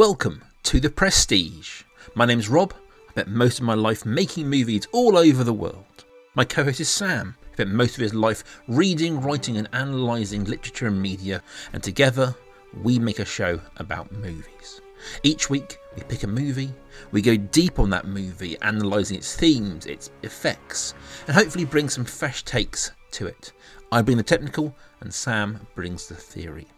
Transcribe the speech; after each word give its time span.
Welcome 0.00 0.42
to 0.62 0.80
The 0.80 0.88
Prestige. 0.88 1.82
My 2.14 2.24
name's 2.24 2.48
Rob. 2.48 2.72
I 3.08 3.10
spent 3.10 3.28
most 3.28 3.58
of 3.58 3.66
my 3.66 3.74
life 3.74 4.06
making 4.06 4.48
movies 4.48 4.88
all 4.92 5.18
over 5.18 5.44
the 5.44 5.52
world. 5.52 6.06
My 6.34 6.42
co 6.42 6.64
host 6.64 6.80
is 6.80 6.88
Sam. 6.88 7.36
He 7.50 7.52
spent 7.52 7.72
most 7.72 7.96
of 7.96 8.00
his 8.00 8.14
life 8.14 8.62
reading, 8.66 9.20
writing, 9.20 9.58
and 9.58 9.68
analysing 9.74 10.44
literature 10.44 10.86
and 10.86 11.02
media, 11.02 11.42
and 11.74 11.82
together 11.82 12.34
we 12.82 12.98
make 12.98 13.18
a 13.18 13.26
show 13.26 13.60
about 13.76 14.10
movies. 14.10 14.80
Each 15.22 15.50
week 15.50 15.76
we 15.94 16.02
pick 16.04 16.22
a 16.22 16.26
movie, 16.26 16.72
we 17.12 17.20
go 17.20 17.36
deep 17.36 17.78
on 17.78 17.90
that 17.90 18.06
movie, 18.06 18.56
analysing 18.62 19.18
its 19.18 19.36
themes, 19.36 19.84
its 19.84 20.10
effects, 20.22 20.94
and 21.26 21.36
hopefully 21.36 21.66
bring 21.66 21.90
some 21.90 22.06
fresh 22.06 22.42
takes 22.44 22.90
to 23.10 23.26
it. 23.26 23.52
I 23.92 24.00
bring 24.00 24.16
the 24.16 24.22
technical, 24.22 24.74
and 25.02 25.12
Sam 25.12 25.66
brings 25.74 26.08
the 26.08 26.14
theory. 26.14 26.68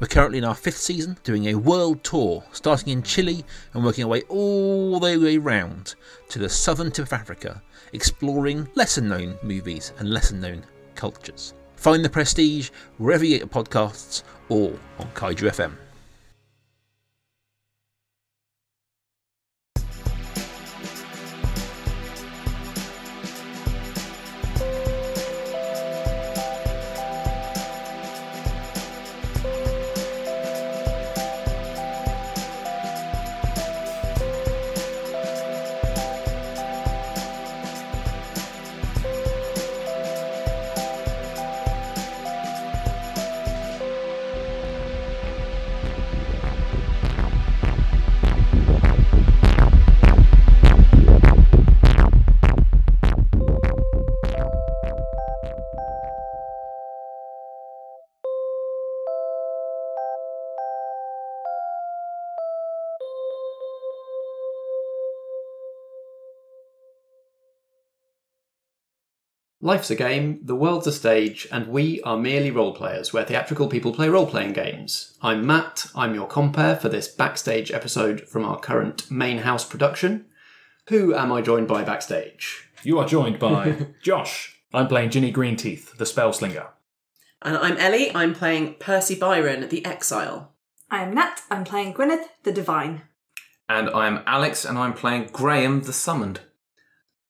We're 0.00 0.06
currently 0.08 0.38
in 0.38 0.44
our 0.44 0.54
fifth 0.54 0.78
season, 0.78 1.16
doing 1.24 1.46
a 1.46 1.54
world 1.54 2.04
tour, 2.04 2.44
starting 2.52 2.92
in 2.92 3.02
Chile 3.02 3.44
and 3.72 3.84
working 3.84 4.04
our 4.04 4.10
way 4.10 4.22
all 4.28 4.98
the 5.00 5.18
way 5.18 5.38
round 5.38 5.94
to 6.28 6.38
the 6.38 6.48
southern 6.48 6.90
tip 6.90 7.06
of 7.06 7.12
Africa, 7.12 7.62
exploring 7.92 8.68
lesser 8.74 9.00
known 9.00 9.38
movies 9.42 9.92
and 9.98 10.10
lesser 10.10 10.34
known 10.34 10.64
cultures. 10.94 11.54
Find 11.76 12.04
the 12.04 12.10
prestige 12.10 12.70
wherever 12.98 13.24
you 13.24 13.38
get 13.38 13.52
your 13.52 13.64
podcasts 13.64 14.22
or 14.48 14.78
on 14.98 15.06
Kaiju 15.14 15.48
FM. 15.50 15.72
Life's 69.62 69.90
a 69.90 69.94
game, 69.94 70.40
the 70.42 70.56
world's 70.56 70.86
a 70.86 70.92
stage, 70.92 71.46
and 71.52 71.68
we 71.68 72.00
are 72.00 72.16
merely 72.16 72.50
role 72.50 72.72
players, 72.74 73.12
where 73.12 73.26
theatrical 73.26 73.68
people 73.68 73.92
play 73.92 74.08
role 74.08 74.26
playing 74.26 74.54
games. 74.54 75.18
I'm 75.20 75.46
Matt, 75.46 75.86
I'm 75.94 76.14
your 76.14 76.26
compere 76.26 76.76
for 76.76 76.88
this 76.88 77.08
backstage 77.08 77.70
episode 77.70 78.22
from 78.22 78.42
our 78.42 78.58
current 78.58 79.10
main 79.10 79.38
house 79.38 79.66
production. 79.66 80.24
Who 80.88 81.14
am 81.14 81.30
I 81.30 81.42
joined 81.42 81.68
by 81.68 81.84
backstage? 81.84 82.70
You 82.84 82.98
are 83.00 83.06
joined 83.06 83.38
by 83.38 83.88
Josh. 84.02 84.58
I'm 84.72 84.88
playing 84.88 85.10
Ginny 85.10 85.30
Greenteeth, 85.30 85.94
the 85.98 86.06
spell 86.06 86.32
slinger. 86.32 86.68
And 87.42 87.58
I'm 87.58 87.76
Ellie. 87.76 88.14
I'm 88.14 88.34
playing 88.34 88.76
Percy 88.80 89.14
Byron, 89.14 89.68
the 89.68 89.84
Exile. 89.84 90.52
I'm 90.90 91.12
Nat. 91.12 91.42
I'm 91.50 91.64
playing 91.64 91.92
Gwyneth 91.92 92.24
the 92.44 92.52
Divine. 92.52 93.02
And 93.68 93.90
I'm 93.90 94.22
Alex, 94.26 94.64
and 94.64 94.78
I'm 94.78 94.94
playing 94.94 95.28
Graham 95.34 95.82
the 95.82 95.92
Summoned. 95.92 96.40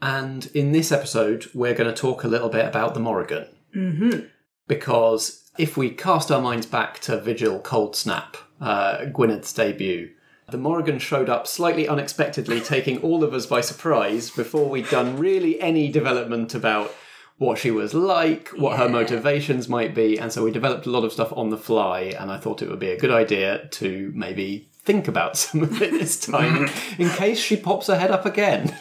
And 0.03 0.51
in 0.55 0.73
this 0.73 0.93
episode, 0.93 1.51
we're 1.55 1.75
going 1.75 1.93
to 1.93 2.01
talk 2.01 2.25
a 2.25 2.29
little 2.29 2.49
bit 2.49 2.67
about 2.67 2.95
the 2.95 3.01
Morrigan. 3.01 3.47
Mm-hmm. 3.75 4.27
Because 4.67 5.51
if 5.59 5.77
we 5.77 5.91
cast 5.91 6.31
our 6.31 6.41
minds 6.41 6.67
back 6.67 7.01
to 7.01 7.21
Vigil 7.21 7.61
Cold 7.61 7.97
Snap, 7.97 8.37
uh, 8.61 9.07
Gwyneth's 9.07 9.53
debut, 9.53 10.11
the 10.51 10.59
Morrigan 10.59 10.99
showed 10.99 11.29
up 11.29 11.47
slightly 11.47 11.89
unexpectedly, 11.89 12.61
taking 12.61 12.99
all 12.99 13.23
of 13.23 13.35
us 13.35 13.47
by 13.47 13.61
surprise 13.61 14.31
before 14.31 14.69
we'd 14.69 14.89
done 14.89 15.17
really 15.17 15.61
any 15.61 15.91
development 15.91 16.55
about 16.55 16.95
what 17.39 17.57
she 17.57 17.71
was 17.71 17.95
like, 17.95 18.49
what 18.49 18.79
her 18.79 18.89
motivations 18.89 19.67
might 19.67 19.95
be, 19.95 20.19
and 20.19 20.31
so 20.31 20.45
we 20.45 20.51
developed 20.51 20.85
a 20.85 20.91
lot 20.91 21.05
of 21.05 21.13
stuff 21.13 21.33
on 21.33 21.49
the 21.49 21.57
fly. 21.57 22.15
And 22.19 22.31
I 22.31 22.37
thought 22.37 22.61
it 22.61 22.69
would 22.69 22.79
be 22.79 22.91
a 22.91 22.99
good 22.99 23.11
idea 23.11 23.67
to 23.67 24.13
maybe 24.15 24.69
think 24.83 25.09
about 25.09 25.37
some 25.39 25.63
of 25.63 25.81
it 25.81 25.91
this 25.93 26.21
time 26.21 26.69
in 26.99 27.09
case 27.11 27.39
she 27.39 27.57
pops 27.57 27.87
her 27.87 27.99
head 27.99 28.11
up 28.11 28.27
again. 28.27 28.77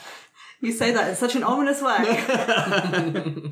You 0.62 0.72
say 0.72 0.92
that 0.92 1.10
in 1.10 1.16
such 1.16 1.36
an 1.36 1.44
ominous 1.44 1.82
way. 1.82 3.52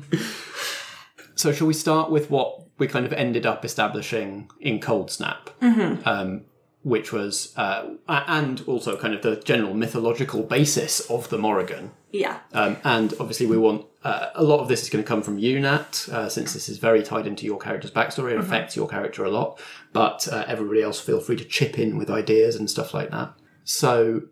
So, 1.38 1.52
shall 1.52 1.68
we 1.68 1.74
start 1.74 2.10
with 2.10 2.32
what 2.32 2.62
we 2.78 2.88
kind 2.88 3.06
of 3.06 3.12
ended 3.12 3.46
up 3.46 3.64
establishing 3.64 4.50
in 4.60 4.80
Cold 4.80 5.08
Snap, 5.08 5.50
um, 5.62 6.42
which 6.82 7.12
was, 7.12 7.56
uh, 7.56 7.90
and 8.08 8.60
also 8.66 8.96
kind 8.96 9.14
of 9.14 9.22
the 9.22 9.36
general 9.36 9.72
mythological 9.72 10.42
basis 10.42 10.98
of 11.08 11.28
the 11.28 11.38
Morrigan. 11.38 11.92
yeah. 12.10 12.40
Um, 12.52 12.76
and 12.82 13.14
obviously, 13.20 13.46
we 13.46 13.56
want 13.56 13.86
uh, 14.02 14.30
a 14.34 14.42
lot 14.42 14.58
of 14.58 14.66
this 14.66 14.82
is 14.82 14.90
going 14.90 15.04
to 15.04 15.06
come 15.08 15.22
from 15.22 15.38
you, 15.38 15.60
Nat, 15.60 16.08
uh, 16.10 16.28
since 16.28 16.54
this 16.54 16.68
is 16.68 16.78
very 16.78 17.04
tied 17.04 17.28
into 17.28 17.46
your 17.46 17.58
character's 17.60 17.92
backstory. 17.92 18.32
It 18.32 18.38
affects 18.40 18.74
your 18.74 18.88
character 18.88 19.24
a 19.24 19.30
lot. 19.30 19.60
But 19.92 20.26
uh, 20.26 20.44
everybody 20.48 20.82
else, 20.82 20.98
feel 21.00 21.20
free 21.20 21.36
to 21.36 21.44
chip 21.44 21.78
in 21.78 21.96
with 21.98 22.10
ideas 22.10 22.56
and 22.56 22.68
stuff 22.68 22.92
like 22.92 23.10
that. 23.12 23.32
So, 23.62 24.22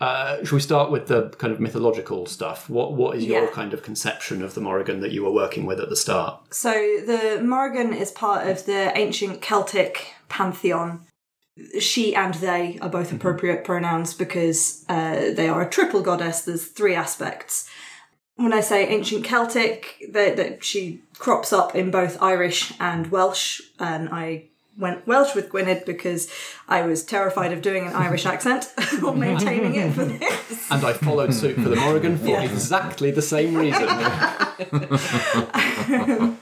uh, 0.00 0.38
should 0.44 0.52
we 0.52 0.60
start 0.60 0.90
with 0.90 1.06
the 1.06 1.28
kind 1.38 1.52
of 1.52 1.60
mythological 1.60 2.26
stuff? 2.26 2.68
What 2.68 2.94
What 2.94 3.16
is 3.16 3.24
your 3.24 3.44
Yeah. 3.44 3.50
kind 3.50 3.72
of 3.72 3.82
conception 3.82 4.42
of 4.42 4.54
the 4.54 4.60
Morrigan 4.60 5.00
that 5.00 5.12
you 5.12 5.22
were 5.22 5.30
working 5.30 5.66
with 5.66 5.78
at 5.80 5.88
the 5.88 5.96
start? 5.96 6.40
So 6.50 6.72
the 6.72 7.40
Morrigan 7.44 7.94
is 7.94 8.10
part 8.10 8.46
of 8.48 8.66
the 8.66 8.96
ancient 8.96 9.40
Celtic 9.40 10.08
pantheon. 10.28 11.06
She 11.78 12.16
and 12.16 12.34
they 12.34 12.78
are 12.82 12.88
both 12.88 13.12
appropriate 13.12 13.62
pronouns 13.64 14.12
because 14.14 14.84
uh, 14.88 15.30
they 15.32 15.48
are 15.48 15.62
a 15.62 15.70
triple 15.70 16.02
goddess. 16.02 16.40
There's 16.42 16.66
three 16.66 16.96
aspects. 16.96 17.68
When 18.34 18.52
I 18.52 18.60
say 18.62 18.84
ancient 18.88 19.24
Celtic, 19.24 20.02
that 20.10 20.64
she 20.64 21.02
crops 21.18 21.52
up 21.52 21.76
in 21.76 21.92
both 21.92 22.20
Irish 22.20 22.72
and 22.80 23.12
Welsh, 23.12 23.60
and 23.78 24.08
I 24.10 24.48
went 24.76 25.06
Welsh 25.06 25.34
with 25.34 25.50
Gwyneth 25.50 25.86
because 25.86 26.30
I 26.68 26.82
was 26.82 27.04
terrified 27.04 27.52
of 27.52 27.62
doing 27.62 27.86
an 27.86 27.92
Irish 27.94 28.26
accent 28.26 28.72
or 29.04 29.14
maintaining 29.14 29.74
it 29.74 29.92
for 29.92 30.04
this. 30.04 30.70
And 30.70 30.84
I 30.84 30.92
followed 30.92 31.32
suit 31.32 31.56
for 31.56 31.68
the 31.68 31.76
Morrigan 31.76 32.18
for 32.18 32.40
exactly 32.40 33.10
the 33.10 33.22
same 33.22 33.54
reason. 33.54 33.88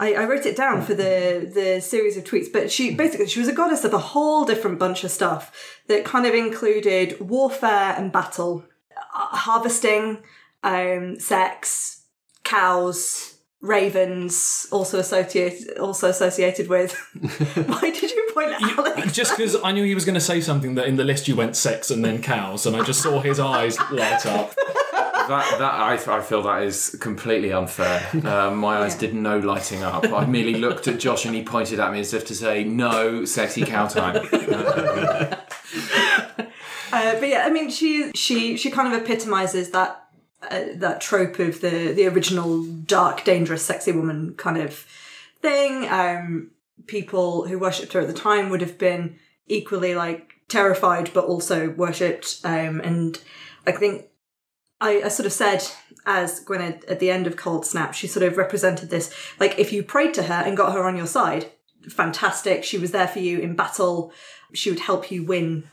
I, 0.00 0.14
I 0.14 0.24
wrote 0.26 0.46
it 0.46 0.56
down 0.56 0.82
for 0.82 0.94
the 0.94 1.50
the 1.52 1.80
series 1.80 2.16
of 2.16 2.24
tweets, 2.24 2.52
but 2.52 2.70
she 2.70 2.94
basically 2.94 3.26
she 3.26 3.40
was 3.40 3.48
a 3.48 3.52
goddess 3.52 3.84
of 3.84 3.92
a 3.92 3.98
whole 3.98 4.44
different 4.44 4.78
bunch 4.78 5.02
of 5.02 5.10
stuff 5.10 5.80
that 5.88 6.04
kind 6.04 6.24
of 6.24 6.34
included 6.34 7.20
warfare 7.20 7.94
and 7.96 8.12
battle, 8.12 8.64
uh, 8.96 9.36
harvesting, 9.36 10.18
um, 10.62 11.18
sex, 11.18 12.04
cows, 12.44 13.37
ravens, 13.60 14.66
also 14.70 14.98
associated 14.98 15.78
also 15.78 16.08
associated 16.08 16.68
with. 16.68 16.92
Why 17.66 17.90
did 17.90 18.10
you 18.10 18.30
point 18.32 18.52
at 18.52 18.62
Alex? 18.62 19.12
Just 19.12 19.36
because 19.36 19.56
I 19.62 19.72
knew 19.72 19.84
he 19.84 19.94
was 19.94 20.04
going 20.04 20.14
to 20.14 20.20
say 20.20 20.40
something 20.40 20.74
that 20.76 20.86
in 20.86 20.96
the 20.96 21.04
list 21.04 21.28
you 21.28 21.36
went 21.36 21.56
sex 21.56 21.90
and 21.90 22.04
then 22.04 22.22
cows, 22.22 22.66
and 22.66 22.76
I 22.76 22.84
just 22.84 23.02
saw 23.02 23.20
his 23.20 23.40
eyes 23.40 23.78
light 23.90 24.26
up. 24.26 24.54
That, 25.28 25.58
that 25.58 25.74
I, 25.74 25.92
I 25.92 26.22
feel 26.22 26.40
that 26.44 26.62
is 26.62 26.96
completely 27.00 27.52
unfair. 27.52 28.08
Um, 28.24 28.56
my 28.56 28.78
eyes 28.78 28.94
did 28.94 29.14
no 29.14 29.38
lighting 29.38 29.82
up. 29.82 30.04
I 30.04 30.24
merely 30.24 30.54
looked 30.54 30.88
at 30.88 30.98
Josh 30.98 31.26
and 31.26 31.34
he 31.34 31.42
pointed 31.42 31.80
at 31.80 31.92
me 31.92 32.00
as 32.00 32.14
if 32.14 32.26
to 32.28 32.34
say, 32.34 32.64
"No, 32.64 33.26
sexy 33.26 33.64
cow 33.66 33.88
time." 33.88 34.26
Uh, 34.32 35.36
Uh, 36.90 37.20
but 37.20 37.28
yeah, 37.28 37.44
I 37.44 37.50
mean, 37.50 37.70
she 37.70 38.10
she 38.14 38.56
she 38.56 38.70
kind 38.70 38.92
of 38.92 39.02
epitomizes 39.02 39.70
that 39.72 40.07
uh, 40.42 40.64
that 40.74 41.00
trope 41.00 41.38
of 41.38 41.60
the 41.60 41.92
the 41.92 42.06
original 42.06 42.64
dark, 42.64 43.24
dangerous, 43.24 43.64
sexy 43.64 43.92
woman 43.92 44.34
kind 44.36 44.58
of 44.58 44.86
thing. 45.40 45.88
Um, 45.88 46.50
people 46.86 47.46
who 47.46 47.58
worshipped 47.58 47.92
her 47.92 48.00
at 48.00 48.06
the 48.06 48.12
time 48.12 48.48
would 48.50 48.60
have 48.60 48.78
been 48.78 49.18
equally 49.46 49.94
like 49.94 50.34
terrified, 50.48 51.10
but 51.12 51.24
also 51.24 51.70
worshipped. 51.70 52.40
Um, 52.44 52.80
and 52.80 53.20
I 53.66 53.72
think 53.72 54.06
I, 54.80 55.02
I 55.02 55.08
sort 55.08 55.26
of 55.26 55.32
said 55.32 55.64
as 56.06 56.44
Gwyneth 56.44 56.90
at 56.90 57.00
the 57.00 57.10
end 57.10 57.26
of 57.26 57.36
Cold 57.36 57.66
Snap, 57.66 57.94
she 57.94 58.06
sort 58.06 58.24
of 58.24 58.36
represented 58.36 58.90
this 58.90 59.12
like 59.40 59.58
if 59.58 59.72
you 59.72 59.82
prayed 59.82 60.14
to 60.14 60.24
her 60.24 60.34
and 60.34 60.56
got 60.56 60.72
her 60.72 60.84
on 60.84 60.96
your 60.96 61.06
side, 61.06 61.50
fantastic. 61.88 62.64
She 62.64 62.78
was 62.78 62.92
there 62.92 63.08
for 63.08 63.18
you 63.18 63.38
in 63.40 63.56
battle. 63.56 64.12
She 64.54 64.70
would 64.70 64.80
help 64.80 65.10
you 65.10 65.24
win 65.24 65.68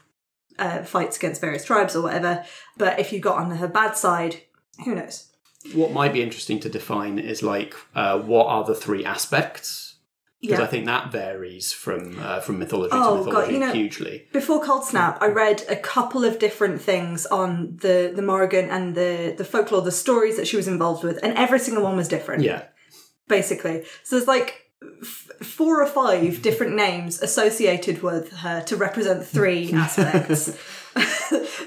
uh, 0.57 0.83
fights 0.83 1.17
against 1.17 1.41
various 1.41 1.65
tribes 1.65 1.95
or 1.95 2.01
whatever. 2.01 2.45
But 2.77 2.99
if 2.99 3.11
you 3.11 3.19
got 3.19 3.37
on 3.37 3.51
her 3.51 3.67
bad 3.67 3.95
side, 3.95 4.41
who 4.83 4.95
knows? 4.95 5.31
what 5.73 5.91
might 5.91 6.13
be 6.13 6.21
interesting 6.21 6.59
to 6.59 6.69
define 6.69 7.17
is 7.17 7.41
like 7.41 7.73
uh, 7.95 8.19
what 8.19 8.45
are 8.47 8.63
the 8.63 8.75
three 8.75 9.03
aspects 9.03 9.95
because 10.41 10.59
Yeah. 10.59 10.65
I 10.65 10.67
think 10.67 10.85
that 10.85 11.11
varies 11.11 11.71
from 11.73 12.19
uh, 12.19 12.39
from 12.39 12.59
mythology 12.59 12.91
Oh, 12.93 13.17
to 13.17 13.23
God, 13.23 13.25
mythology 13.25 13.53
you 13.53 13.59
know- 13.59 13.71
hugely. 13.73 14.27
Before 14.31 14.61
Cold 14.61 14.83
Snap, 14.85 15.17
I 15.21 15.27
read 15.27 15.63
a 15.67 15.75
couple 15.75 16.23
of 16.23 16.37
different 16.37 16.81
things 16.81 17.25
on 17.25 17.77
the 17.81 18.11
the 18.15 18.21
Morrigan 18.21 18.69
and 18.69 18.93
the 18.93 19.33
the 19.35 19.45
folklore, 19.45 19.81
the 19.81 19.91
stories 19.91 20.35
that 20.37 20.47
she 20.47 20.55
was 20.57 20.67
involved 20.67 21.03
with, 21.03 21.17
and 21.23 21.35
every 21.35 21.57
single 21.59 21.83
one 21.83 21.95
was 21.97 22.07
different. 22.07 22.43
Yeah, 22.43 22.61
basically. 23.27 23.85
So 24.03 24.17
there's 24.17 24.27
like 24.27 24.69
f- 25.01 25.31
four 25.41 25.81
or 25.81 25.87
five 25.87 26.41
different 26.47 26.75
names 26.75 27.21
associated 27.23 28.03
with 28.03 28.31
her 28.43 28.61
to 28.69 28.75
represent 28.75 29.25
three 29.25 29.73
aspects. 29.85 30.55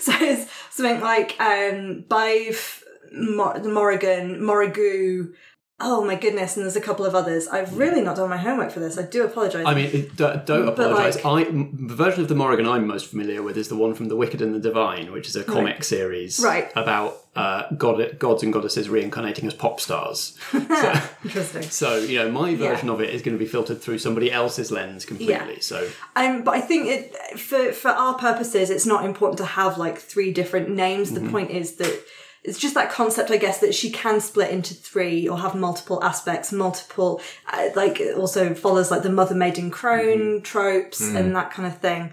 so 0.00 0.12
it's 0.20 0.48
something 0.70 1.00
like 1.00 1.34
um, 1.40 2.04
Badb, 2.08 2.77
Mor- 3.12 3.58
Morrigan, 3.64 4.40
Morrigu. 4.40 5.32
Oh 5.80 6.04
my 6.04 6.16
goodness! 6.16 6.56
And 6.56 6.64
there's 6.64 6.74
a 6.74 6.80
couple 6.80 7.06
of 7.06 7.14
others. 7.14 7.46
I've 7.46 7.78
really 7.78 8.00
not 8.00 8.16
done 8.16 8.28
my 8.28 8.36
homework 8.36 8.72
for 8.72 8.80
this. 8.80 8.98
I 8.98 9.02
do 9.02 9.24
apologise. 9.24 9.64
I 9.64 9.74
mean, 9.76 9.90
it, 9.92 10.16
don't, 10.16 10.44
don't 10.44 10.66
But, 10.66 10.72
apologise. 10.90 11.22
like- 11.24 11.46
I 11.46 11.50
the 11.52 11.94
version 11.94 12.20
of 12.22 12.28
the 12.28 12.34
Morrigan 12.34 12.66
I'm 12.66 12.84
most 12.84 13.06
familiar 13.06 13.44
with 13.44 13.56
is 13.56 13.68
the 13.68 13.76
one 13.76 13.94
from 13.94 14.08
The 14.08 14.16
Wicked 14.16 14.42
and 14.42 14.52
the 14.52 14.58
Divine, 14.58 15.12
which 15.12 15.28
is 15.28 15.36
a 15.36 15.44
comic 15.44 15.84
series 15.84 16.40
Right. 16.40 16.72
about 16.74 17.18
uh, 17.36 17.70
god- 17.76 18.18
gods 18.18 18.42
and 18.42 18.52
goddesses 18.52 18.88
reincarnating 18.88 19.46
as 19.46 19.54
pop 19.54 19.78
stars. 19.78 20.36
so, 20.50 21.00
Interesting. 21.22 21.62
so, 21.70 21.98
you 21.98 22.18
know, 22.18 22.28
my 22.32 22.56
version 22.56 22.88
of 22.88 23.00
it 23.00 23.10
is 23.10 23.22
going 23.22 23.38
to 23.38 23.44
be 23.44 23.48
filtered 23.48 23.80
through 23.80 23.98
somebody 23.98 24.32
else's 24.32 24.72
lens 24.72 25.04
completely. 25.04 25.54
Yeah. 25.54 25.60
So, 25.60 25.88
Um, 26.16 26.42
but 26.42 26.54
I 26.56 26.60
think 26.60 26.88
it 26.88 27.38
for 27.38 27.70
for 27.72 27.90
our 27.92 28.14
purposes, 28.14 28.68
it's 28.70 28.86
not 28.86 29.04
important 29.04 29.38
to 29.38 29.44
have 29.44 29.78
like 29.78 29.98
three 29.98 30.32
different 30.32 30.70
names. 30.70 31.12
The 31.12 31.20
point 31.20 31.52
is 31.52 31.76
that 31.76 32.02
it's 32.44 32.58
just 32.58 32.74
that 32.74 32.90
concept, 32.90 33.30
I 33.30 33.36
guess, 33.36 33.58
that 33.60 33.74
she 33.74 33.90
can 33.90 34.20
split 34.20 34.50
into 34.50 34.74
three 34.74 35.28
or 35.28 35.38
have 35.38 35.54
multiple 35.54 36.02
aspects, 36.02 36.52
multiple 36.52 37.20
uh, 37.52 37.68
like 37.74 38.00
it 38.00 38.16
also 38.16 38.54
follows 38.54 38.90
like 38.90 39.02
the 39.02 39.10
mother 39.10 39.34
maiden 39.34 39.70
crone 39.70 40.42
tropes 40.42 41.00
and 41.00 41.34
that 41.34 41.50
kind 41.50 41.66
of 41.66 41.78
thing. 41.78 42.12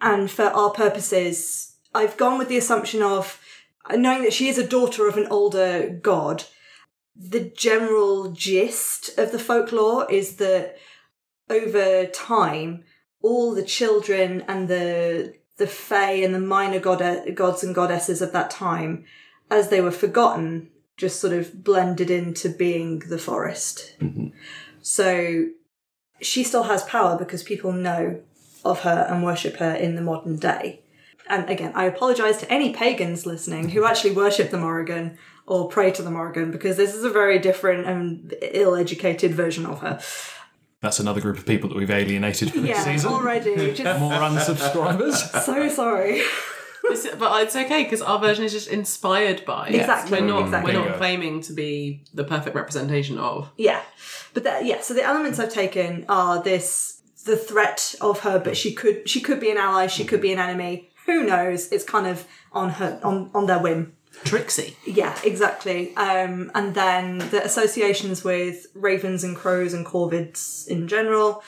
And 0.00 0.30
for 0.30 0.44
our 0.44 0.70
purposes, 0.70 1.76
I've 1.94 2.16
gone 2.16 2.38
with 2.38 2.48
the 2.48 2.58
assumption 2.58 3.02
of 3.02 3.40
knowing 3.90 4.22
that 4.22 4.32
she 4.32 4.48
is 4.48 4.58
a 4.58 4.66
daughter 4.66 5.08
of 5.08 5.16
an 5.16 5.26
older 5.28 5.88
god. 6.02 6.44
The 7.16 7.40
general 7.40 8.30
gist 8.32 9.18
of 9.18 9.32
the 9.32 9.38
folklore 9.38 10.08
is 10.10 10.36
that 10.36 10.76
over 11.50 12.06
time, 12.06 12.84
all 13.22 13.54
the 13.54 13.64
children 13.64 14.44
and 14.46 14.68
the 14.68 15.34
the 15.56 15.66
fae 15.66 16.12
and 16.12 16.32
the 16.32 16.40
minor 16.40 16.78
god- 16.78 17.34
gods 17.34 17.64
and 17.64 17.74
goddesses 17.74 18.22
of 18.22 18.30
that 18.32 18.50
time, 18.50 19.04
as 19.50 19.68
they 19.68 19.80
were 19.80 19.90
forgotten, 19.90 20.70
just 20.96 21.20
sort 21.20 21.32
of 21.32 21.62
blended 21.64 22.10
into 22.10 22.48
being 22.48 22.98
the 23.00 23.18
forest. 23.18 23.94
Mm-hmm. 24.00 24.28
So 24.82 25.46
she 26.20 26.42
still 26.44 26.64
has 26.64 26.82
power 26.84 27.16
because 27.16 27.42
people 27.42 27.72
know 27.72 28.20
of 28.64 28.80
her 28.80 29.06
and 29.08 29.22
worship 29.24 29.56
her 29.56 29.72
in 29.74 29.94
the 29.94 30.02
modern 30.02 30.36
day. 30.36 30.80
And 31.28 31.48
again, 31.48 31.72
I 31.74 31.84
apologise 31.84 32.38
to 32.38 32.52
any 32.52 32.72
pagans 32.72 33.26
listening 33.26 33.68
who 33.70 33.84
actually 33.84 34.12
worship 34.12 34.50
the 34.50 34.58
Morrigan 34.58 35.18
or 35.46 35.68
pray 35.68 35.90
to 35.92 36.02
the 36.02 36.10
Morrigan 36.10 36.50
because 36.50 36.76
this 36.76 36.94
is 36.94 37.04
a 37.04 37.10
very 37.10 37.38
different 37.38 37.86
and 37.86 38.34
ill-educated 38.42 39.34
version 39.34 39.66
of 39.66 39.80
her. 39.80 40.00
That's 40.80 41.00
another 41.00 41.20
group 41.20 41.36
of 41.38 41.44
people 41.46 41.68
that 41.68 41.76
we've 41.76 41.90
alienated 41.90 42.52
for 42.52 42.60
this 42.60 42.70
Yeah, 42.70 42.84
season. 42.84 43.12
already. 43.12 43.72
Just 43.74 44.00
More 44.00 44.12
unsubscribers. 44.12 45.42
so 45.44 45.68
sorry. 45.68 46.22
This- 46.88 47.08
but 47.18 47.42
it's 47.42 47.56
okay 47.56 47.82
because 47.84 48.02
our 48.02 48.18
version 48.18 48.44
is 48.44 48.52
just 48.52 48.68
inspired 48.68 49.44
by. 49.44 49.68
Exactly, 49.68 50.20
We're 50.20 50.26
not. 50.26 50.44
exactly. 50.44 50.74
We're 50.76 50.84
not 50.88 50.96
claiming 50.96 51.40
to 51.42 51.52
be 51.52 52.02
the 52.14 52.24
perfect 52.24 52.54
representation 52.56 53.18
of. 53.18 53.50
Yeah, 53.56 53.82
but 54.34 54.44
that 54.44 54.64
yeah. 54.64 54.80
So 54.80 54.94
the 54.94 55.04
elements 55.04 55.38
I've 55.38 55.52
taken 55.52 56.04
are 56.08 56.42
this: 56.42 57.00
the 57.24 57.36
threat 57.36 57.94
of 58.00 58.20
her, 58.20 58.38
but 58.38 58.56
she 58.56 58.72
could 58.74 59.08
she 59.08 59.20
could 59.20 59.40
be 59.40 59.50
an 59.50 59.56
ally, 59.58 59.86
she 59.86 60.04
could 60.04 60.20
be 60.20 60.32
an 60.32 60.38
enemy. 60.38 60.90
Who 61.06 61.24
knows? 61.24 61.70
It's 61.72 61.84
kind 61.84 62.06
of 62.06 62.26
on 62.52 62.70
her 62.70 63.00
on 63.02 63.30
on 63.34 63.46
their 63.46 63.58
whim. 63.58 63.94
Trixie. 64.24 64.76
Yeah, 64.84 65.16
exactly. 65.22 65.94
Um, 65.96 66.50
and 66.54 66.74
then 66.74 67.18
the 67.18 67.44
associations 67.44 68.24
with 68.24 68.66
ravens 68.74 69.22
and 69.22 69.36
crows 69.36 69.72
and 69.74 69.86
corvids 69.86 70.66
in 70.66 70.88
general, 70.88 71.44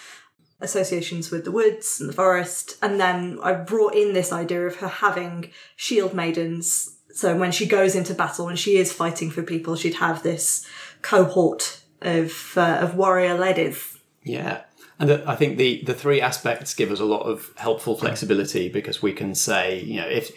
associations 0.60 1.30
with 1.30 1.44
the 1.44 1.50
woods 1.50 2.00
and 2.00 2.08
the 2.08 2.14
forest, 2.14 2.76
and 2.82 3.00
then 3.00 3.38
I 3.42 3.52
brought 3.54 3.94
in 3.94 4.12
this 4.12 4.32
idea 4.32 4.66
of 4.66 4.76
her 4.76 4.88
having 4.88 5.50
shield 5.76 6.14
maidens. 6.14 6.96
So 7.12 7.36
when 7.36 7.52
she 7.52 7.66
goes 7.66 7.94
into 7.94 8.14
battle 8.14 8.48
and 8.48 8.58
she 8.58 8.76
is 8.76 8.92
fighting 8.92 9.30
for 9.30 9.42
people, 9.42 9.76
she'd 9.76 9.94
have 9.94 10.22
this 10.22 10.66
cohort 11.02 11.80
of 12.02 12.52
uh, 12.56 12.78
of 12.80 12.94
warrior 12.94 13.36
ladies. 13.36 13.98
Yeah. 14.22 14.62
And 14.98 15.12
I 15.26 15.34
think 15.34 15.56
the, 15.56 15.82
the 15.86 15.94
three 15.94 16.20
aspects 16.20 16.74
give 16.74 16.90
us 16.90 17.00
a 17.00 17.06
lot 17.06 17.22
of 17.22 17.50
helpful 17.56 17.96
flexibility 17.96 18.68
because 18.68 19.00
we 19.00 19.14
can 19.14 19.34
say, 19.34 19.80
you 19.80 19.96
know, 19.96 20.06
if 20.06 20.30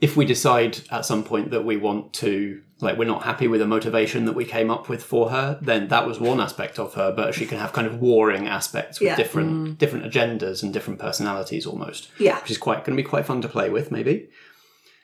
if 0.00 0.16
we 0.16 0.24
decide 0.24 0.78
at 0.90 1.04
some 1.04 1.22
point 1.24 1.50
that 1.50 1.64
we 1.64 1.76
want 1.76 2.12
to, 2.14 2.62
like, 2.80 2.96
we're 2.96 3.04
not 3.04 3.24
happy 3.24 3.46
with 3.48 3.60
the 3.60 3.66
motivation 3.66 4.24
that 4.24 4.32
we 4.34 4.44
came 4.46 4.70
up 4.70 4.88
with 4.88 5.02
for 5.02 5.30
her, 5.30 5.58
then 5.60 5.88
that 5.88 6.06
was 6.06 6.18
one 6.18 6.40
aspect 6.40 6.78
of 6.78 6.94
her. 6.94 7.12
But 7.12 7.34
she 7.34 7.44
can 7.46 7.58
have 7.58 7.72
kind 7.72 7.86
of 7.86 8.00
warring 8.00 8.46
aspects 8.48 8.98
with 9.00 9.08
Yeah. 9.08 9.16
different 9.16 9.78
different 9.78 10.04
agendas 10.10 10.62
and 10.62 10.72
different 10.72 10.98
personalities, 10.98 11.66
almost. 11.66 12.08
Yeah. 12.18 12.40
which 12.40 12.50
is 12.50 12.58
quite 12.58 12.84
going 12.84 12.96
to 12.96 13.02
be 13.02 13.08
quite 13.08 13.26
fun 13.26 13.42
to 13.42 13.48
play 13.48 13.68
with, 13.70 13.90
maybe. 13.90 14.28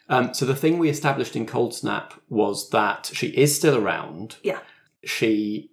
Um, 0.08 0.32
so 0.34 0.46
the 0.46 0.54
thing 0.54 0.78
we 0.78 0.88
established 0.88 1.34
in 1.36 1.46
Cold 1.46 1.74
Snap 1.74 2.14
was 2.28 2.70
that 2.70 3.10
she 3.12 3.26
is 3.28 3.54
still 3.56 3.76
around 3.76 4.36
Yeah. 4.42 4.60
she 5.04 5.70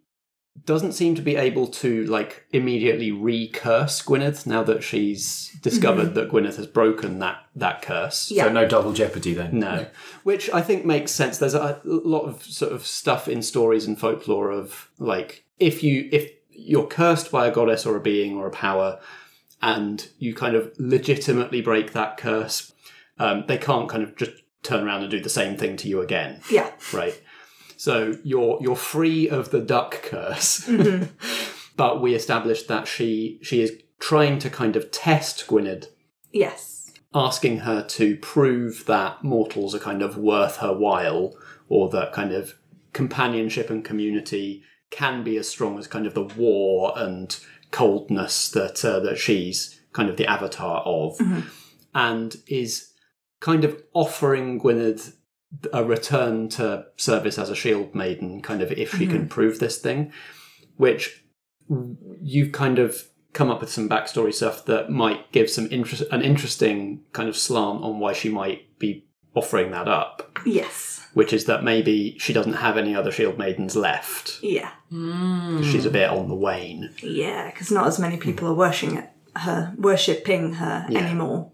doesn't 0.65 0.93
seem 0.93 1.15
to 1.15 1.21
be 1.21 1.35
able 1.35 1.67
to 1.67 2.05
like 2.05 2.45
immediately 2.51 3.11
recurse 3.11 4.01
Gwyneth 4.01 4.45
now 4.45 4.63
that 4.63 4.83
she's 4.83 5.49
discovered 5.61 6.13
that 6.15 6.29
Gwyneth 6.29 6.55
has 6.57 6.67
broken 6.67 7.19
that 7.19 7.43
that 7.55 7.81
curse. 7.81 8.31
Yeah. 8.31 8.45
So 8.45 8.51
no 8.53 8.67
double 8.67 8.93
jeopardy 8.93 9.33
then. 9.33 9.59
No, 9.59 9.87
which 10.23 10.49
I 10.51 10.61
think 10.61 10.85
makes 10.85 11.11
sense. 11.11 11.37
There's 11.37 11.53
a 11.55 11.81
lot 11.83 12.23
of 12.23 12.43
sort 12.43 12.71
of 12.71 12.85
stuff 12.85 13.27
in 13.27 13.41
stories 13.41 13.85
and 13.85 13.99
folklore 13.99 14.51
of 14.51 14.89
like 14.99 15.43
if 15.59 15.83
you 15.83 16.07
if 16.11 16.31
you're 16.49 16.87
cursed 16.87 17.31
by 17.31 17.47
a 17.47 17.51
goddess 17.51 17.85
or 17.85 17.95
a 17.97 18.01
being 18.01 18.37
or 18.37 18.47
a 18.47 18.51
power, 18.51 18.99
and 19.61 20.07
you 20.19 20.35
kind 20.35 20.55
of 20.55 20.71
legitimately 20.77 21.61
break 21.61 21.93
that 21.93 22.15
curse, 22.17 22.71
um, 23.17 23.43
they 23.47 23.57
can't 23.57 23.89
kind 23.89 24.03
of 24.03 24.15
just 24.15 24.31
turn 24.61 24.83
around 24.85 25.01
and 25.01 25.11
do 25.11 25.19
the 25.19 25.29
same 25.29 25.57
thing 25.57 25.75
to 25.77 25.89
you 25.89 25.99
again 25.99 26.39
Yeah. 26.49 26.71
right? 26.93 27.19
So 27.77 28.17
you're 28.23 28.57
you're 28.61 28.75
free 28.75 29.29
of 29.29 29.51
the 29.51 29.59
duck 29.61 30.03
curse, 30.03 30.69
but 31.75 32.01
we 32.01 32.15
established 32.15 32.67
that 32.67 32.87
she 32.87 33.39
she 33.41 33.61
is 33.61 33.71
trying 33.99 34.39
to 34.39 34.49
kind 34.49 34.75
of 34.75 34.91
test 34.91 35.47
Gwyneth, 35.47 35.87
Yes. 36.31 36.91
asking 37.13 37.59
her 37.59 37.83
to 37.83 38.17
prove 38.17 38.85
that 38.85 39.23
mortals 39.23 39.73
are 39.73 39.79
kind 39.79 40.01
of 40.01 40.17
worth 40.17 40.57
her 40.57 40.73
while, 40.77 41.33
or 41.69 41.89
that 41.89 42.11
kind 42.11 42.33
of 42.33 42.55
companionship 42.91 43.69
and 43.69 43.83
community 43.83 44.63
can 44.91 45.23
be 45.23 45.37
as 45.37 45.49
strong 45.49 45.79
as 45.79 45.87
kind 45.87 46.05
of 46.05 46.13
the 46.13 46.23
war 46.23 46.93
and 46.95 47.39
coldness 47.71 48.49
that 48.51 48.83
uh, 48.85 48.99
that 48.99 49.17
she's 49.17 49.79
kind 49.93 50.09
of 50.09 50.17
the 50.17 50.27
avatar 50.27 50.81
of, 50.85 51.19
and 51.95 52.35
is 52.47 52.91
kind 53.39 53.63
of 53.63 53.81
offering 53.93 54.59
Gwyneth 54.59 55.13
a 55.71 55.83
return 55.83 56.49
to 56.49 56.85
service 56.97 57.37
as 57.37 57.49
a 57.49 57.55
shield 57.55 57.93
maiden, 57.93 58.41
kind 58.41 58.61
of 58.61 58.71
if 58.71 58.91
she 58.91 59.05
can 59.05 59.19
mm-hmm. 59.19 59.27
prove 59.27 59.59
this 59.59 59.77
thing, 59.77 60.11
which 60.77 61.23
you've 62.21 62.51
kind 62.51 62.79
of 62.79 63.07
come 63.33 63.49
up 63.49 63.61
with 63.61 63.71
some 63.71 63.89
backstory 63.89 64.33
stuff 64.33 64.65
that 64.65 64.89
might 64.89 65.31
give 65.31 65.49
some 65.49 65.67
interest, 65.71 66.03
an 66.11 66.21
interesting 66.21 67.01
kind 67.13 67.27
of 67.27 67.35
slant 67.35 67.83
on 67.83 67.99
why 67.99 68.13
she 68.13 68.29
might 68.29 68.77
be 68.79 69.05
offering 69.35 69.71
that 69.71 69.87
up, 69.87 70.39
Yes. 70.45 71.07
which 71.13 71.33
is 71.33 71.45
that 71.45 71.63
maybe 71.63 72.15
she 72.19 72.33
doesn't 72.33 72.53
have 72.53 72.77
any 72.77 72.95
other 72.95 73.11
shield 73.11 73.37
maidens 73.37 73.75
left. 73.75 74.39
Yeah. 74.43 74.71
Mm. 74.91 75.63
She's 75.71 75.85
a 75.85 75.89
bit 75.89 76.09
on 76.09 76.27
the 76.27 76.35
wane. 76.35 76.93
Yeah, 77.01 77.49
because 77.49 77.71
not 77.71 77.87
as 77.87 77.99
many 77.99 78.17
people 78.17 78.47
are 78.47 78.53
worshipping 78.53 79.07
her, 79.35 79.73
worshipping 79.77 80.53
her 80.53 80.85
anymore. 80.91 81.51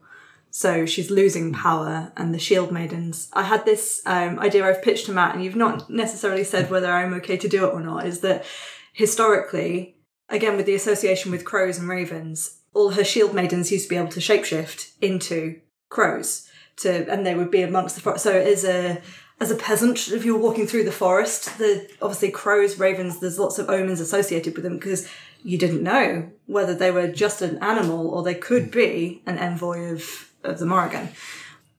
So 0.59 0.85
she's 0.85 1.09
losing 1.09 1.53
hmm. 1.53 1.61
power, 1.61 2.11
and 2.17 2.33
the 2.33 2.37
Shield 2.37 2.69
Maidens. 2.69 3.29
I 3.31 3.43
had 3.43 3.63
this 3.63 4.01
um, 4.05 4.37
idea 4.39 4.67
I've 4.67 4.83
pitched 4.83 5.05
to 5.05 5.13
Matt, 5.13 5.33
and 5.33 5.41
you've 5.41 5.55
not 5.55 5.89
necessarily 5.89 6.43
said 6.43 6.65
hmm. 6.65 6.73
whether 6.73 6.91
I'm 6.91 7.13
okay 7.13 7.37
to 7.37 7.47
do 7.47 7.65
it 7.65 7.73
or 7.73 7.79
not. 7.79 8.05
Is 8.05 8.19
that 8.19 8.43
historically, 8.91 9.95
again 10.27 10.57
with 10.57 10.65
the 10.65 10.75
association 10.75 11.31
with 11.31 11.45
crows 11.45 11.77
and 11.77 11.87
ravens, 11.87 12.59
all 12.73 12.89
her 12.89 13.05
Shield 13.05 13.33
Maidens 13.33 13.71
used 13.71 13.85
to 13.85 13.89
be 13.89 13.95
able 13.95 14.09
to 14.09 14.19
shapeshift 14.19 14.91
into 15.01 15.61
crows, 15.87 16.49
to 16.81 17.09
and 17.09 17.25
they 17.25 17.35
would 17.35 17.51
be 17.51 17.61
amongst 17.61 17.95
the 17.95 18.01
forest. 18.01 18.25
So 18.25 18.33
as 18.33 18.65
a 18.65 19.01
as 19.39 19.51
a 19.51 19.55
peasant, 19.55 20.09
if 20.09 20.25
you're 20.25 20.37
walking 20.37 20.67
through 20.67 20.83
the 20.83 20.91
forest, 20.91 21.57
the 21.57 21.89
obviously 22.01 22.31
crows, 22.31 22.77
ravens, 22.77 23.21
there's 23.21 23.39
lots 23.39 23.59
of 23.59 23.69
omens 23.69 24.01
associated 24.01 24.55
with 24.55 24.65
them 24.65 24.77
because 24.77 25.07
you 25.41 25.57
didn't 25.57 25.83
know 25.83 26.29
whether 26.47 26.75
they 26.75 26.91
were 26.91 27.07
just 27.07 27.41
an 27.41 27.57
animal 27.59 28.09
or 28.09 28.23
they 28.23 28.35
could 28.35 28.65
hmm. 28.65 28.71
be 28.71 29.21
an 29.25 29.37
envoy 29.37 29.93
of, 29.93 30.28
of 30.43 30.59
the 30.59 30.65
Morrigan. 30.65 31.09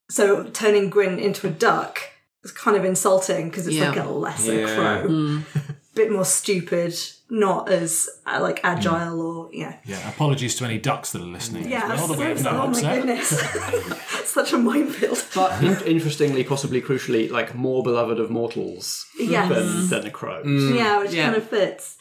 So 0.09 0.45
turning 0.45 0.91
Gwyn 0.91 1.19
into 1.19 1.47
a 1.47 1.51
duck 1.51 2.01
is 2.43 2.53
kind 2.53 2.77
of 2.77 2.85
insulting 2.85 3.49
because 3.49 3.67
it's 3.67 3.77
Yeah. 3.77 3.91
like 3.91 3.99
a 4.05 4.09
lesser 4.09 4.55
Yeah. 4.55 4.75
crow. 4.75 5.09
Mm. 5.09 5.43
Mm. 5.45 5.77
bit 5.95 6.11
more 6.13 6.25
stupid, 6.25 6.95
not 7.31 7.69
as 7.69 8.09
uh, 8.25 8.39
like 8.41 8.61
agile 8.63 9.17
mm. 9.19 9.25
or 9.25 9.51
yeah. 9.53 9.77
Yeah, 9.85 10.09
apologies 10.09 10.55
to 10.57 10.65
any 10.65 10.79
ducks 10.79 11.11
that 11.13 11.21
are 11.21 11.27
listening. 11.27 11.69
Yeah, 11.69 11.93
as 11.93 11.99
well, 11.99 12.09
that 12.09 12.19
we 12.19 12.25
have 12.25 12.41
so- 12.41 12.51
oh 12.51 12.55
my 12.59 12.65
upset. 12.69 12.97
goodness, 12.97 13.29
such 14.25 14.53
a 14.53 14.59
minefield. 14.59 15.23
But 15.35 15.63
in- 15.63 15.81
interestingly, 15.87 16.45
possibly 16.45 16.81
crucially, 16.81 17.31
like 17.31 17.55
more 17.55 17.83
beloved 17.83 18.19
of 18.21 18.31
mortals 18.31 19.05
Yes. 19.19 19.49
than, 19.49 19.89
than 19.91 20.07
a 20.07 20.11
crow. 20.11 20.43
Yeah, 20.45 21.01
which 21.03 21.13
Yeah. 21.13 21.25
kind 21.27 21.37
of 21.37 21.49
fits. 21.49 21.97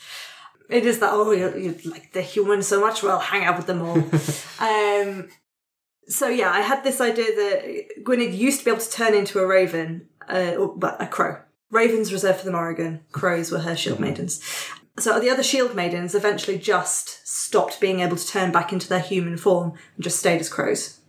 It 0.70 0.86
is 0.86 1.00
that 1.00 1.10
oh 1.12 1.32
you, 1.32 1.52
you 1.58 1.90
like 1.90 2.14
the 2.14 2.22
humans 2.22 2.68
so 2.68 2.80
much, 2.80 3.02
well 3.04 3.20
hang 3.20 3.44
out 3.44 3.58
with 3.58 3.66
them 3.66 3.82
all. 3.82 3.98
um, 4.60 5.30
so 6.10 6.28
yeah, 6.28 6.52
I 6.52 6.62
had 6.62 6.84
this 6.84 7.00
idea 7.00 7.26
that 7.36 8.04
Gwyneth 8.04 8.36
used 8.38 8.60
to 8.60 8.66
be 8.66 8.72
able 8.72 8.82
to 8.82 8.92
turn 8.92 9.14
into 9.14 9.40
a 9.40 9.46
raven, 9.48 10.08
uh, 10.28 10.56
or, 10.58 10.78
a 11.00 11.08
crow. 11.08 11.38
Ravens 11.72 12.12
reserved 12.12 12.40
for 12.40 12.46
the 12.46 12.52
Morrigan, 12.52 13.02
crows 13.12 13.52
were 13.52 13.60
her 13.60 13.76
shield 13.76 14.00
maidens. 14.00 14.42
So 14.98 15.20
the 15.20 15.30
other 15.30 15.44
shield 15.44 15.76
maidens 15.76 16.16
eventually 16.16 16.58
just 16.58 17.26
stopped 17.28 17.80
being 17.80 18.00
able 18.02 18.18
to 18.18 18.28
turn 18.28 18.52
back 18.52 18.74
into 18.74 18.90
their 18.90 19.00
human 19.00 19.38
form 19.38 19.74
and 19.96 20.04
just 20.04 20.20
stayed 20.20 20.42
as 20.42 20.50
crows. 20.50 21.00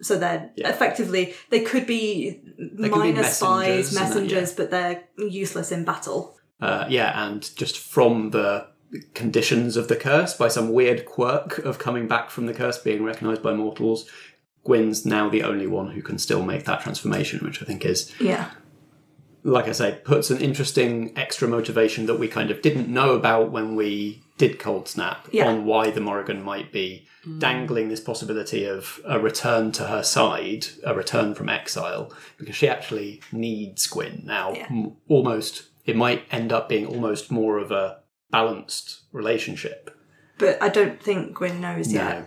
So 0.00 0.16
they're 0.18 0.50
Yeah. 0.56 0.70
effectively 0.70 1.34
they 1.50 1.60
could 1.60 1.86
be 1.86 2.40
be 2.76 2.88
minor 2.88 3.24
spies, 3.24 3.92
messengers 3.92 3.94
that, 3.94 4.00
messengers, 4.00 4.52
but 4.52 4.70
they're 4.70 5.04
useless 5.18 5.70
in 5.70 5.84
battle. 5.84 6.36
Uh, 6.60 6.86
yeah, 6.88 7.26
and 7.26 7.54
just 7.56 7.78
from 7.78 8.30
the 8.30 8.68
conditions 9.14 9.76
of 9.76 9.88
the 9.88 9.96
curse, 9.96 10.34
by 10.34 10.48
some 10.48 10.72
weird 10.72 11.06
quirk 11.06 11.58
of 11.58 11.78
coming 11.78 12.06
back 12.06 12.30
from 12.30 12.46
the 12.46 12.54
curse 12.54 12.78
being 12.78 13.02
recognised 13.04 13.42
by 13.42 13.54
mortals, 13.54 14.08
Gwyn's 14.64 15.04
now 15.04 15.28
the 15.28 15.42
only 15.42 15.66
one 15.66 15.90
who 15.90 16.02
can 16.02 16.18
still 16.18 16.42
make 16.42 16.64
that 16.64 16.80
transformation, 16.82 17.44
which 17.44 17.62
I 17.62 17.64
think 17.64 17.84
is, 17.84 18.12
Yeah. 18.20 18.50
like 19.42 19.66
I 19.66 19.72
say, 19.72 19.98
puts 20.04 20.30
an 20.30 20.38
interesting 20.40 21.12
extra 21.16 21.48
motivation 21.48 22.06
that 22.06 22.18
we 22.18 22.28
kind 22.28 22.50
of 22.50 22.62
didn't 22.62 22.88
know 22.88 23.14
about 23.14 23.50
when 23.50 23.74
we 23.74 24.22
did 24.38 24.58
Cold 24.58 24.88
Snap 24.88 25.28
Yeah. 25.32 25.48
on 25.48 25.64
why 25.64 25.90
the 25.90 26.00
Morrigan 26.00 26.42
might 26.42 26.70
be 26.70 27.06
mm. 27.26 27.38
dangling 27.40 27.88
this 27.88 28.00
possibility 28.00 28.64
of 28.64 29.00
a 29.04 29.18
return 29.18 29.72
to 29.72 29.84
her 29.84 30.02
side, 30.02 30.66
a 30.84 30.94
return 30.94 31.34
from 31.34 31.48
exile, 31.48 32.12
because 32.38 32.54
she 32.56 32.68
actually 32.68 33.20
needs 33.32 33.86
Gwyn 33.86 34.22
now. 34.24 34.52
Yeah. 34.52 34.66
M- 34.70 34.92
Almost, 35.08 35.64
it 35.86 35.96
might 35.96 36.24
end 36.30 36.52
up 36.52 36.68
being 36.68 36.86
almost 36.86 37.30
more 37.32 37.58
of 37.58 37.70
a 37.72 37.98
balanced 38.32 39.02
relationship. 39.12 39.96
But 40.38 40.60
I 40.60 40.68
don't 40.68 41.00
think 41.00 41.34
Gwyn 41.34 41.60
knows 41.60 41.92
yet. 41.92 42.18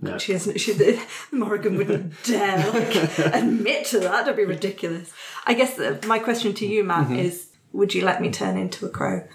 No. 0.00 0.12
No. 0.12 0.18
She 0.18 0.32
isn't. 0.32 0.58
She, 0.60 0.72
the, 0.72 1.02
Morrigan 1.32 1.76
wouldn't 1.76 2.12
dare 2.24 2.58
like, 2.72 3.18
admit 3.18 3.86
to 3.86 3.98
that. 4.00 4.24
That'd 4.24 4.36
be 4.36 4.44
ridiculous. 4.44 5.12
I 5.46 5.54
guess 5.54 5.78
my 6.06 6.18
question 6.18 6.52
to 6.54 6.66
you, 6.66 6.84
Matt, 6.84 7.06
Mm-hmm. 7.06 7.16
is: 7.16 7.48
Would 7.72 7.94
you 7.94 8.02
let 8.04 8.20
me 8.22 8.30
turn 8.30 8.56
into 8.56 8.86
a 8.86 8.88
crow? 8.88 9.26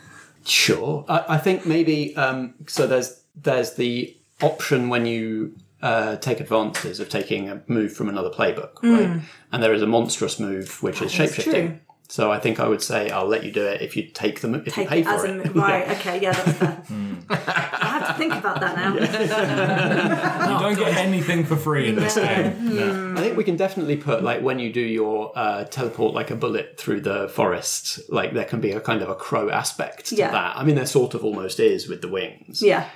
Sure. 0.46 1.06
I, 1.08 1.25
I 1.36 1.38
think 1.38 1.65
maybe 1.65 2.15
um, 2.15 2.53
so. 2.68 2.88
There's 2.88 3.22
there's 3.36 3.74
the 3.75 4.15
option 4.41 4.89
when 4.89 5.06
you 5.06 5.56
uh, 5.82 6.18
take 6.18 6.39
advances 6.39 7.00
of 7.00 7.10
taking 7.10 7.50
a 7.50 7.62
move 7.68 7.94
from 7.94 8.10
another 8.10 8.29
playbook, 8.29 8.82
right? 8.84 9.22
And 9.51 9.63
there 9.63 9.74
is 9.74 9.82
a 9.82 9.88
monstrous 9.88 10.39
move 10.39 10.82
which 10.84 11.01
is 11.01 11.12
Hmm. 11.13 11.24
That's 11.24 11.36
shapeshifting. 11.36 11.79
True. 12.10 12.16
So 12.16 12.32
I 12.32 12.39
think 12.39 12.60
I 12.60 12.68
would 12.68 12.82
say 12.82 13.10
I'll 13.12 13.28
let 13.28 13.44
you 13.44 13.51
do 13.51 13.66
it 13.66 13.82
if 13.82 13.96
you 13.96 14.04
take 14.04 14.42
them 14.42 14.56
if 14.56 14.74
Take 14.74 14.86
you 14.86 14.89
pay 14.89 15.00
it 15.01 15.06
for 15.06 15.13
as 15.13 15.24
it. 15.25 15.46
a 15.48 15.51
right. 15.51 15.88
Okay, 16.00 16.20
yeah, 16.22 16.32
that's 16.32 16.58
fair. 16.58 16.84
I 17.30 17.86
have 18.00 18.08
to 18.08 18.13
think 18.16 18.34
about 18.34 18.60
that 18.62 18.75
now. 18.75 18.94
You 20.50 20.60
don't 20.60 20.78
get 20.78 20.98
anything 20.98 21.44
for 21.46 21.56
free 21.56 21.89
in 21.89 21.96
this 21.96 22.16
game. 22.16 22.75
No. 22.75 23.13
I 23.18 23.22
think 23.22 23.38
we 23.38 23.44
can 23.44 23.56
definitely 23.56 23.98
put 23.98 24.24
like 24.24 24.42
when 24.42 24.60
you 24.60 24.72
do 24.74 24.82
your 24.82 25.32
uh, 25.36 25.63
teleport 25.66 26.13
like 26.13 26.32
a 26.32 26.36
bullet 26.36 26.80
through 26.80 27.01
the 27.01 27.30
forest, 27.30 28.00
like 28.10 28.34
there 28.34 28.46
can 28.46 28.60
be 28.62 28.72
a 28.72 28.80
kind 28.82 29.01
of 29.01 29.10
a 29.10 29.16
crow 29.16 29.50
aspect 29.50 30.08
to 30.08 30.16
Yeah. 30.16 30.32
that. 30.32 30.58
I 30.58 30.63
mean, 30.63 30.75
there 30.75 30.86
sort 30.86 31.13
of 31.13 31.24
almost 31.24 31.60
is 31.60 31.88
with 31.88 32.01
the 32.01 32.08
wings. 32.10 32.62
Yeah, 32.62 32.89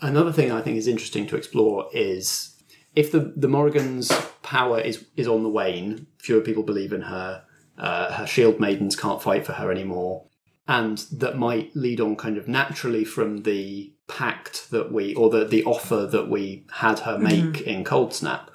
Another 0.00 0.32
thing 0.32 0.50
I 0.50 0.60
think 0.62 0.76
is 0.78 0.88
interesting 0.88 1.26
to 1.28 1.36
explore 1.36 1.88
is 1.92 2.56
if 2.96 3.12
the 3.12 3.32
the 3.36 3.46
Morrigan's 3.48 4.10
power 4.42 4.80
is 4.80 5.04
is 5.16 5.28
on 5.28 5.42
the 5.42 5.48
wane, 5.48 6.06
fewer 6.18 6.40
people 6.40 6.62
believe 6.62 6.92
in 6.92 7.02
her. 7.02 7.44
Uh, 7.78 8.12
her 8.12 8.26
shield 8.26 8.60
maidens 8.60 8.96
can't 8.96 9.22
fight 9.22 9.46
for 9.46 9.54
her 9.54 9.70
anymore, 9.70 10.26
and 10.68 10.98
that 11.10 11.38
might 11.38 11.74
lead 11.74 12.00
on 12.00 12.16
kind 12.16 12.36
of 12.36 12.48
naturally 12.48 13.04
from 13.04 13.42
the 13.42 13.92
pact 14.06 14.70
that 14.70 14.92
we 14.92 15.14
or 15.14 15.30
the 15.30 15.44
the 15.44 15.64
offer 15.64 16.06
that 16.06 16.28
we 16.28 16.66
had 16.72 17.00
her 17.00 17.14
mm-hmm. 17.18 17.52
make 17.52 17.60
in 17.62 17.84
Cold 17.84 18.12
Snap. 18.12 18.50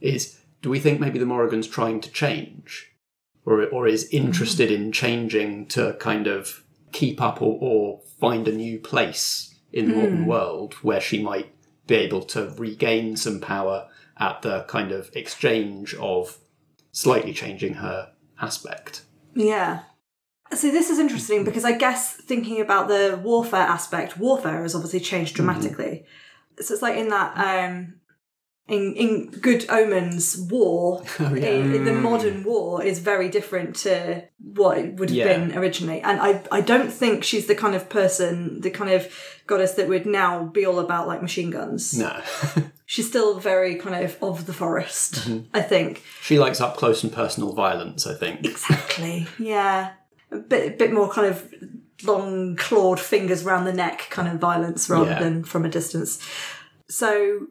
Is 0.00 0.40
do 0.62 0.70
we 0.70 0.78
think 0.78 1.00
maybe 1.00 1.18
the 1.18 1.26
Morrigan's 1.26 1.66
trying 1.66 2.00
to 2.00 2.10
change, 2.10 2.92
or 3.44 3.66
or 3.66 3.86
is 3.86 4.04
mm-hmm. 4.04 4.26
interested 4.26 4.70
in 4.70 4.92
changing 4.92 5.66
to 5.68 5.94
kind 5.94 6.26
of 6.26 6.64
keep 6.92 7.20
up 7.20 7.40
or, 7.40 7.58
or 7.60 8.00
find 8.18 8.48
a 8.48 8.52
new 8.52 8.78
place 8.78 9.54
in 9.72 9.88
the 9.88 9.94
modern 9.94 10.24
mm. 10.24 10.26
world 10.26 10.74
where 10.82 11.00
she 11.00 11.22
might 11.22 11.54
be 11.86 11.94
able 11.94 12.22
to 12.22 12.52
regain 12.58 13.16
some 13.16 13.40
power 13.40 13.88
at 14.16 14.42
the 14.42 14.62
kind 14.64 14.92
of 14.92 15.10
exchange 15.14 15.94
of 15.94 16.38
slightly 16.92 17.32
changing 17.32 17.74
her 17.74 18.09
aspect. 18.40 19.02
yeah. 19.34 19.80
So 20.52 20.70
this 20.72 20.90
is 20.90 20.98
interesting 20.98 21.44
because 21.44 21.64
I 21.64 21.72
guess 21.72 22.14
thinking 22.14 22.60
about 22.60 22.88
the 22.88 23.20
warfare 23.22 23.60
aspect, 23.60 24.18
warfare 24.18 24.62
has 24.62 24.74
obviously 24.74 24.98
changed 24.98 25.36
dramatically. 25.36 26.06
So 26.58 26.74
it's 26.74 26.82
like 26.82 26.96
in 26.96 27.08
that 27.10 27.36
um 27.38 27.99
in 28.68 28.94
in 28.94 29.30
Good 29.30 29.66
Omens 29.68 30.36
war, 30.50 31.02
i- 31.18 31.24
the 31.84 31.92
modern 32.00 32.44
war 32.44 32.82
is 32.84 32.98
very 33.00 33.28
different 33.28 33.74
to 33.76 34.22
what 34.38 34.78
it 34.78 34.94
would 34.94 35.10
have 35.10 35.16
Yeah. 35.18 35.26
been 35.38 35.58
originally. 35.58 36.00
And 36.00 36.20
I 36.20 36.42
I 36.52 36.60
don't 36.60 36.92
think 36.92 37.24
she's 37.24 37.46
the 37.46 37.54
kind 37.56 37.74
of 37.74 37.88
person, 37.88 38.60
the 38.60 38.70
kind 38.70 38.90
of 38.92 39.08
goddess 39.46 39.72
that 39.72 39.88
would 39.88 40.06
now 40.06 40.44
be 40.44 40.64
all 40.66 40.78
about 40.78 41.08
like 41.08 41.20
machine 41.22 41.50
guns. 41.50 41.98
No, 41.98 42.20
She's 42.86 43.08
still 43.08 43.38
very 43.38 43.76
kind 43.76 44.04
of 44.04 44.16
of 44.22 44.46
the 44.46 44.52
forest, 44.52 45.14
Mm-hmm. 45.14 45.46
I 45.54 45.62
think. 45.62 46.02
she 46.22 46.38
likes 46.38 46.60
up 46.60 46.76
close 46.76 47.02
and 47.04 47.12
personal 47.12 47.52
violence. 47.54 48.06
I 48.06 48.14
think. 48.14 48.44
Exactly. 48.46 49.26
Yeah. 49.38 49.92
A 50.32 50.38
bit, 50.38 50.78
bit 50.78 50.92
more 50.92 51.08
kind 51.12 51.26
of 51.26 51.52
long 52.04 52.54
clawed 52.56 53.00
fingers 53.00 53.44
around 53.44 53.64
the 53.64 53.72
neck 53.72 54.06
kind 54.10 54.28
of 54.28 54.38
violence 54.40 54.88
rather 54.88 55.10
Yeah. 55.10 55.18
than 55.20 55.42
from 55.44 55.64
a 55.64 55.68
distance. 55.68 56.20
So 56.88 57.46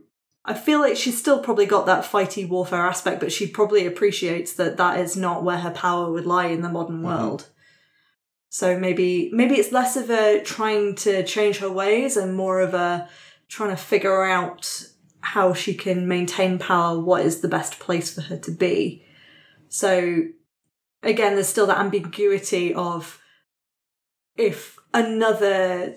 I 0.49 0.55
feel 0.55 0.79
like 0.79 0.97
she's 0.97 1.19
still 1.19 1.43
probably 1.43 1.67
got 1.67 1.85
that 1.85 2.03
fighty 2.03 2.49
warfare 2.49 2.87
aspect, 2.87 3.19
but 3.19 3.31
she 3.31 3.45
probably 3.45 3.85
appreciates 3.85 4.53
that 4.53 4.77
that 4.77 4.99
is 4.99 5.15
not 5.15 5.43
where 5.43 5.59
her 5.59 5.69
power 5.69 6.11
would 6.11 6.25
lie 6.25 6.47
in 6.47 6.63
the 6.63 6.69
modern 6.69 6.97
mm-hmm. 6.97 7.05
world. 7.05 7.47
So 8.49 8.79
maybe 8.79 9.29
maybe 9.31 9.55
it's 9.55 9.71
less 9.71 9.95
of 9.95 10.09
a 10.09 10.41
trying 10.41 10.95
to 10.95 11.23
change 11.23 11.59
her 11.59 11.69
ways 11.69 12.17
and 12.17 12.35
more 12.35 12.61
of 12.61 12.73
a 12.73 13.07
trying 13.47 13.69
to 13.69 13.77
figure 13.77 14.23
out 14.23 14.85
how 15.21 15.53
she 15.53 15.75
can 15.75 16.07
maintain 16.07 16.57
power, 16.57 16.99
what 16.99 17.23
is 17.23 17.41
the 17.41 17.47
best 17.47 17.77
place 17.77 18.11
for 18.11 18.21
her 18.21 18.37
to 18.37 18.51
be. 18.51 19.05
So 19.67 20.23
again, 21.03 21.35
there's 21.35 21.47
still 21.47 21.67
that 21.67 21.77
ambiguity 21.77 22.73
of 22.73 23.21
if 24.35 24.79
another 24.95 25.93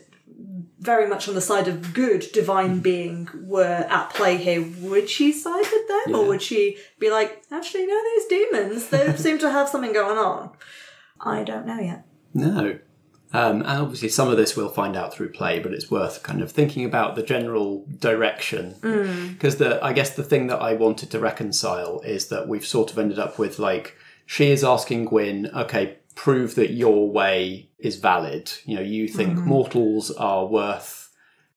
very 0.83 1.09
much 1.09 1.29
on 1.29 1.35
the 1.35 1.41
side 1.41 1.69
of 1.69 1.95
good 1.95 2.27
divine 2.33 2.81
being 2.81 3.29
were 3.35 3.87
at 3.89 4.11
play 4.11 4.37
here, 4.37 4.67
would 4.81 5.09
she 5.09 5.33
side 5.33 5.65
with 5.73 5.89
them? 5.89 6.17
Or 6.17 6.27
would 6.27 6.43
she 6.43 6.77
be 6.99 7.09
like, 7.09 7.45
actually, 7.53 7.87
no, 7.87 8.03
these 8.03 8.27
demons, 8.27 8.89
they 8.89 9.13
seem 9.17 9.39
to 9.39 9.51
have 9.51 9.69
something 9.69 9.93
going 9.93 10.19
on? 10.19 10.51
I 11.21 11.45
don't 11.45 11.67
know 11.67 11.79
yet. 11.79 12.05
No. 12.35 12.81
Um, 13.33 13.61
and 13.61 13.81
obviously, 13.81 14.09
some 14.09 14.29
of 14.29 14.37
this 14.37 14.57
we'll 14.57 14.69
find 14.69 14.97
out 14.97 15.15
through 15.15 15.31
play, 15.31 15.61
but 15.61 15.73
it's 15.73 15.91
worth 15.91 16.23
kind 16.25 16.43
of 16.43 16.51
thinking 16.51 16.85
about 16.85 17.15
the 17.15 17.23
general 17.23 17.87
direction. 18.01 18.75
Because 19.33 19.57
the, 19.57 19.83
I 19.83 19.93
guess 19.93 20.11
the 20.11 20.25
thing 20.25 20.49
that 20.49 20.61
I 20.61 20.75
wanted 20.75 21.13
to 21.13 21.21
reconcile 21.21 22.01
is 22.01 22.27
that 22.27 22.49
we've 22.49 22.67
sort 22.67 22.91
of 22.91 22.99
ended 22.99 23.21
up 23.21 23.39
with 23.39 23.61
like 23.61 23.97
she 24.27 24.51
is 24.51 24.65
asking 24.65 25.07
Gwyn, 25.07 25.51
okay, 25.55 25.99
prove 26.15 26.55
that 26.57 26.73
your 26.73 27.11
way 27.11 27.71
is 27.79 27.97
valid. 27.97 28.53
You 28.65 28.77
know, 28.77 28.83
you 28.83 29.09
think 29.09 29.37
mm-hmm. 29.37 29.49
mortals 29.49 30.11
are 30.11 30.47
worth 30.47 31.03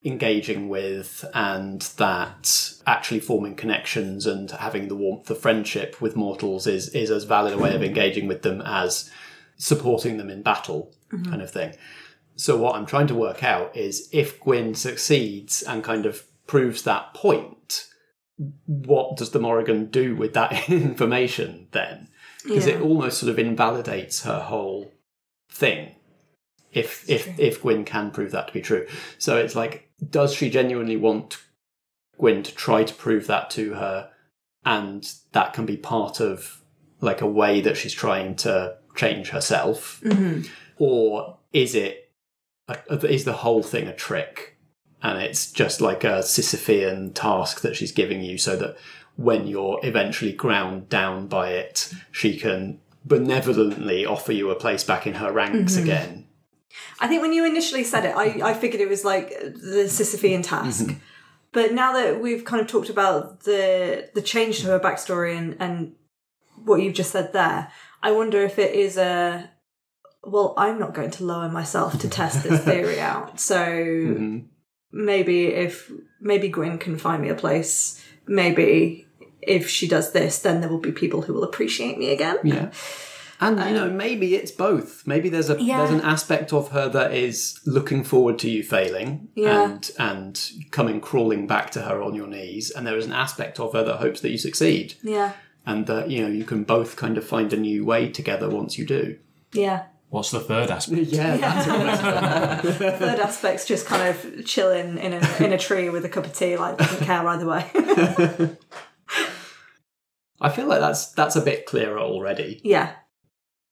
engaging 0.05 0.69
with 0.69 1.25
and 1.33 1.81
that 1.97 2.73
actually 2.85 3.19
forming 3.19 3.55
connections 3.55 4.27
and 4.27 4.51
having 4.51 4.87
the 4.87 4.95
warmth 4.95 5.29
of 5.31 5.39
friendship 5.39 5.99
with 5.99 6.15
mortals 6.15 6.67
is 6.67 6.89
is 6.89 7.09
as 7.09 7.23
valid 7.23 7.53
a 7.53 7.57
way 7.57 7.69
of 7.69 7.75
mm-hmm. 7.75 7.85
engaging 7.85 8.27
with 8.27 8.43
them 8.43 8.61
as 8.61 9.09
supporting 9.57 10.17
them 10.17 10.29
in 10.29 10.43
battle 10.43 10.93
mm-hmm. 11.11 11.27
kind 11.27 11.41
of 11.41 11.49
thing. 11.49 11.75
So 12.35 12.57
what 12.57 12.75
i'm 12.75 12.85
trying 12.85 13.07
to 13.07 13.15
work 13.15 13.43
out 13.43 13.75
is 13.75 14.09
if 14.11 14.39
gwyn 14.39 14.75
succeeds 14.75 15.63
and 15.63 15.83
kind 15.83 16.05
of 16.05 16.23
proves 16.45 16.83
that 16.83 17.13
point 17.13 17.87
what 18.65 19.15
does 19.17 19.31
the 19.31 19.39
morrigan 19.39 19.85
do 19.85 20.15
with 20.15 20.33
that 20.33 20.69
information 20.69 21.67
then 21.71 22.09
because 22.47 22.67
it 22.67 22.81
almost 22.81 23.19
sort 23.19 23.29
of 23.29 23.39
invalidates 23.39 24.23
her 24.23 24.39
whole 24.39 24.91
thing 25.49 25.95
if 26.75 27.09
if 27.09 27.39
if 27.39 27.61
Gwyn 27.61 27.85
can 27.85 28.11
prove 28.11 28.31
that 28.31 28.47
to 28.47 28.53
be 28.53 28.61
true. 28.61 28.85
So 29.17 29.37
it's 29.37 29.55
like, 29.55 29.89
does 30.09 30.33
she 30.33 30.49
genuinely 30.49 30.97
want 30.97 31.37
Gwyn 32.19 32.43
to 32.43 32.53
try 32.53 32.83
to 32.83 32.93
prove 32.93 33.27
that 33.27 33.49
to 33.51 33.73
her, 33.75 34.11
and 34.63 35.11
that 35.31 35.53
can 35.53 35.65
be 35.65 35.77
part 35.77 36.19
of 36.19 36.61
like 37.01 37.21
a 37.21 37.27
way 37.27 37.61
that 37.61 37.77
she's 37.77 37.93
trying 37.93 38.35
to 38.35 38.77
change 38.95 39.29
herself, 39.29 40.01
mm-hmm. 40.03 40.41
or 40.77 41.37
is 41.53 41.75
it 41.75 42.11
a, 42.67 42.77
is 43.07 43.25
the 43.25 43.33
whole 43.33 43.63
thing 43.63 43.87
a 43.87 43.95
trick, 43.95 44.57
and 45.01 45.21
it's 45.21 45.51
just 45.51 45.81
like 45.81 46.03
a 46.03 46.19
Sisyphean 46.19 47.13
task 47.13 47.61
that 47.61 47.75
she's 47.75 47.91
giving 47.91 48.21
you, 48.21 48.37
so 48.37 48.55
that 48.57 48.77
when 49.15 49.47
you're 49.47 49.79
eventually 49.83 50.33
ground 50.33 50.89
down 50.89 51.27
by 51.27 51.51
it, 51.51 51.93
she 52.11 52.37
can 52.37 52.79
benevolently 53.05 54.05
offer 54.05 54.31
you 54.33 54.49
a 54.49 54.55
place 54.55 54.83
back 54.83 55.05
in 55.07 55.15
her 55.15 55.31
ranks 55.31 55.77
again. 55.77 56.27
I 56.99 57.07
think 57.07 57.21
when 57.21 57.33
you 57.33 57.45
initially 57.45 57.83
said 57.83 58.03
it, 58.05 58.15
I, 58.15 58.49
I 58.49 58.53
figured 58.53 58.81
it 58.81 58.89
was 58.89 59.05
like 59.05 59.29
the 59.39 59.85
Sisyphean 59.87 60.43
task. 60.43 60.85
Mm-hmm. 60.85 60.97
But 61.51 61.73
now 61.73 61.93
that 61.93 62.19
we've 62.19 62.43
kind 62.43 62.61
of 62.61 62.67
talked 62.67 62.89
about 62.89 63.43
the 63.43 64.09
the 64.13 64.21
change 64.21 64.59
to 64.59 64.67
her 64.67 64.79
backstory 64.79 65.37
and, 65.37 65.55
and 65.59 65.93
what 66.65 66.81
you've 66.81 66.93
just 66.95 67.11
said 67.11 67.31
there, 67.31 67.71
I 68.03 68.11
wonder 68.11 68.41
if 68.41 68.59
it 68.59 68.73
is 68.75 68.97
a 68.97 69.49
well, 70.23 70.53
I'm 70.57 70.79
not 70.79 70.93
going 70.93 71.11
to 71.11 71.23
lower 71.23 71.47
myself 71.47 71.99
to 71.99 72.09
test 72.09 72.43
this 72.43 72.61
theory 72.65 72.99
out. 72.99 73.39
So 73.39 73.55
Mm-hmm. 73.57 74.39
maybe 74.91 75.45
if 75.47 75.89
maybe 76.19 76.49
Gwyn 76.49 76.77
can 76.77 76.97
find 76.97 77.21
me 77.21 77.29
a 77.29 77.35
place, 77.35 78.03
maybe 78.27 79.04
if 79.47 79.69
she 79.69 79.87
does 79.87 80.11
this, 80.11 80.39
then 80.39 80.61
there 80.61 80.69
will 80.69 80.79
be 80.79 80.91
people 80.91 81.21
who 81.23 81.33
will 81.33 81.43
appreciate 81.43 81.97
me 81.97 82.11
again. 82.11 82.37
Yeah. 82.43 82.71
And 83.41 83.59
you 83.59 83.73
know, 83.73 83.87
um, 83.87 83.97
maybe 83.97 84.35
it's 84.35 84.51
both. 84.51 85.05
Maybe 85.05 85.27
there's 85.27 85.49
a 85.49 85.61
Yeah. 85.61 85.79
there's 85.79 85.91
an 85.91 86.01
aspect 86.01 86.53
of 86.53 86.69
her 86.71 86.87
that 86.89 87.13
is 87.13 87.59
looking 87.65 88.03
forward 88.05 88.39
to 88.39 88.49
you 88.49 88.63
failing 88.63 89.27
Yeah. 89.35 89.63
and 89.65 89.91
and 89.99 90.49
coming 90.71 91.01
crawling 91.01 91.45
back 91.45 91.69
to 91.71 91.81
her 91.81 92.01
on 92.01 92.15
your 92.15 92.27
knees, 92.27 92.71
and 92.71 92.87
there 92.87 92.97
is 92.97 93.05
an 93.05 93.11
aspect 93.11 93.59
of 93.59 93.73
her 93.73 93.83
that 93.83 93.97
hopes 93.97 94.21
that 94.21 94.29
you 94.31 94.37
succeed, 94.37 94.93
Yeah. 95.03 95.33
and 95.65 95.85
that 95.87 96.09
you 96.09 96.21
know 96.21 96.29
you 96.29 96.45
can 96.45 96.63
both 96.63 96.95
kind 96.95 97.17
of 97.17 97.25
find 97.27 97.51
a 97.51 97.57
new 97.57 97.83
way 97.83 98.07
together 98.09 98.49
once 98.49 98.77
you 98.77 98.85
do. 98.85 99.17
Yeah. 99.51 99.83
What's 100.09 100.31
the 100.31 100.39
third 100.39 100.71
aspect? 100.71 101.07
Yeah, 101.11 101.35
that's 101.35 101.67
a 101.67 102.71
Third 102.99 103.19
aspect's 103.19 103.65
just 103.65 103.85
kind 103.85 104.07
of 104.15 104.45
chilling 104.45 104.97
in 104.97 105.11
a 105.11 105.43
in 105.43 105.51
a 105.51 105.57
tree 105.57 105.89
with 105.89 106.05
a 106.05 106.09
cup 106.09 106.25
of 106.25 106.31
tea, 106.33 106.55
like 106.55 106.77
doesn't 106.77 107.03
care 107.05 107.27
either 107.27 107.45
way. 107.45 107.65
I 110.45 110.49
feel 110.49 110.67
like 110.67 110.79
that's 110.79 111.07
that's 111.13 111.35
a 111.35 111.41
bit 111.41 111.65
clearer 111.65 111.99
already. 111.99 112.61
yeah. 112.63 112.93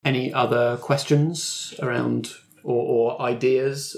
Any 0.04 0.34
other 0.34 0.76
questions 0.78 1.74
around 1.82 2.32
or, 2.64 3.16
or 3.16 3.22
ideas 3.22 3.96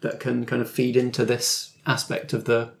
that 0.00 0.20
can 0.20 0.44
kind 0.44 0.60
of 0.60 0.68
feed 0.68 0.96
into 0.96 1.24
this 1.24 1.74
aspect 1.86 2.32
of 2.32 2.44
the 2.44 2.72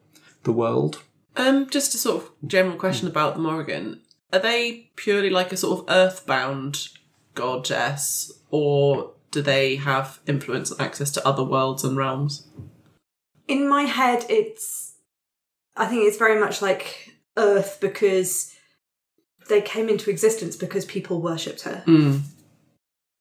the 0.42 0.52
world? 0.52 1.02
Um, 1.36 1.70
just 1.70 1.94
a 1.94 1.98
sort 1.98 2.24
of 2.24 2.30
general 2.46 2.76
question 2.76 3.06
about 3.06 3.34
the 3.34 3.40
Morrigan. 3.40 4.00
Are 4.32 4.40
they 4.40 4.90
purely 4.96 5.30
like 5.30 5.52
a 5.52 5.56
sort 5.56 5.78
of 5.78 5.84
earthbound 5.88 6.88
goddess, 7.34 8.32
or 8.50 9.12
do 9.30 9.40
they 9.40 9.76
have 9.76 10.18
influence 10.26 10.72
and 10.72 10.80
access 10.80 11.12
to 11.12 11.26
other 11.26 11.44
worlds 11.44 11.84
and 11.84 11.96
realms? 11.96 12.48
In 13.46 13.68
my 13.68 13.84
head, 13.84 14.26
it's. 14.28 14.94
I 15.76 15.86
think 15.86 16.02
it's 16.06 16.18
very 16.18 16.38
much 16.40 16.60
like 16.60 17.14
Earth 17.36 17.78
because 17.80 18.52
they 19.52 19.60
came 19.60 19.88
into 19.90 20.10
existence 20.10 20.56
because 20.56 20.86
people 20.86 21.20
worshipped 21.20 21.62
her. 21.62 21.82
Hmm. 21.84 22.18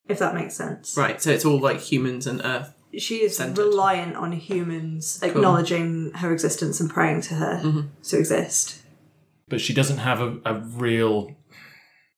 If 0.08 0.20
that 0.20 0.34
makes 0.34 0.56
sense. 0.56 0.96
Right, 0.98 1.22
so 1.22 1.30
it's 1.30 1.46
all 1.46 1.60
like 1.60 1.80
humans 1.80 2.26
and 2.26 2.42
Earth. 2.44 2.74
She 2.98 3.18
is 3.18 3.38
Centred. 3.38 3.62
reliant 3.62 4.16
on 4.16 4.32
humans 4.32 5.22
acknowledging 5.22 6.12
her 6.16 6.34
existence 6.34 6.80
and 6.80 6.90
praying 6.90 7.22
to 7.24 7.36
her 7.36 7.62
mm-hmm. 7.64 7.82
to 8.04 8.18
exist. 8.18 8.82
But 9.48 9.62
she 9.62 9.74
doesn't 9.74 10.00
have 10.00 10.22
a, 10.22 10.38
a 10.46 10.60
real, 10.60 11.36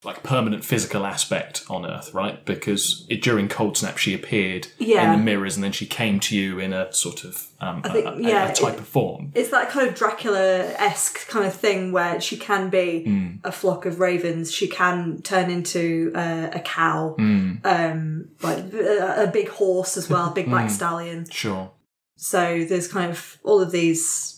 like, 0.06 0.24
permanent 0.24 0.66
physical 0.66 1.06
aspect 1.06 1.64
on 1.70 1.86
Earth, 1.86 2.14
right? 2.14 2.44
Because 2.46 3.06
it, 3.10 3.22
during 3.22 3.48
Cold 3.48 3.78
Snap, 3.78 3.98
she 3.98 4.14
appeared 4.14 4.68
Yeah. 4.78 5.14
in 5.14 5.20
the 5.20 5.24
mirrors, 5.26 5.56
and 5.56 5.64
then 5.64 5.72
she 5.72 5.86
came 5.86 6.20
to 6.22 6.36
you 6.38 6.60
in 6.60 6.74
a 6.74 6.92
sort 6.94 7.24
of 7.24 7.48
um, 7.60 7.82
a- 7.86 7.90
think- 7.94 8.06
a, 8.06 8.10
a- 8.14 8.22
yeah, 8.22 8.50
a 8.52 8.54
type 8.54 8.74
it- 8.74 8.80
of 8.80 8.88
form. 8.88 9.32
It's 9.36 9.50
that 9.52 9.70
kind 9.70 9.88
of 9.88 9.96
Dracula 9.96 10.64
esque 10.78 11.28
kind 11.28 11.46
of 11.46 11.54
thing 11.54 11.92
where 11.92 12.20
she 12.20 12.36
can 12.38 12.70
be 12.70 13.40
a 13.44 13.52
flock 13.52 13.86
of 13.86 14.00
ravens. 14.00 14.52
She 14.52 14.68
can 14.68 15.22
turn 15.22 15.50
into 15.50 16.12
uh, 16.16 16.50
a 16.54 16.60
cow, 16.60 17.16
um, 17.18 18.30
like 18.42 18.74
a, 18.74 19.24
a 19.24 19.28
big 19.32 19.50
horse 19.50 19.98
as 19.98 20.10
well, 20.10 20.32
big 20.32 20.50
black 20.50 20.70
stallion. 20.70 21.30
Sure. 21.30 21.72
So 22.16 22.64
there's 22.68 22.88
kind 22.88 23.12
of 23.12 23.38
all 23.44 23.60
of 23.62 23.72
these 23.72 24.33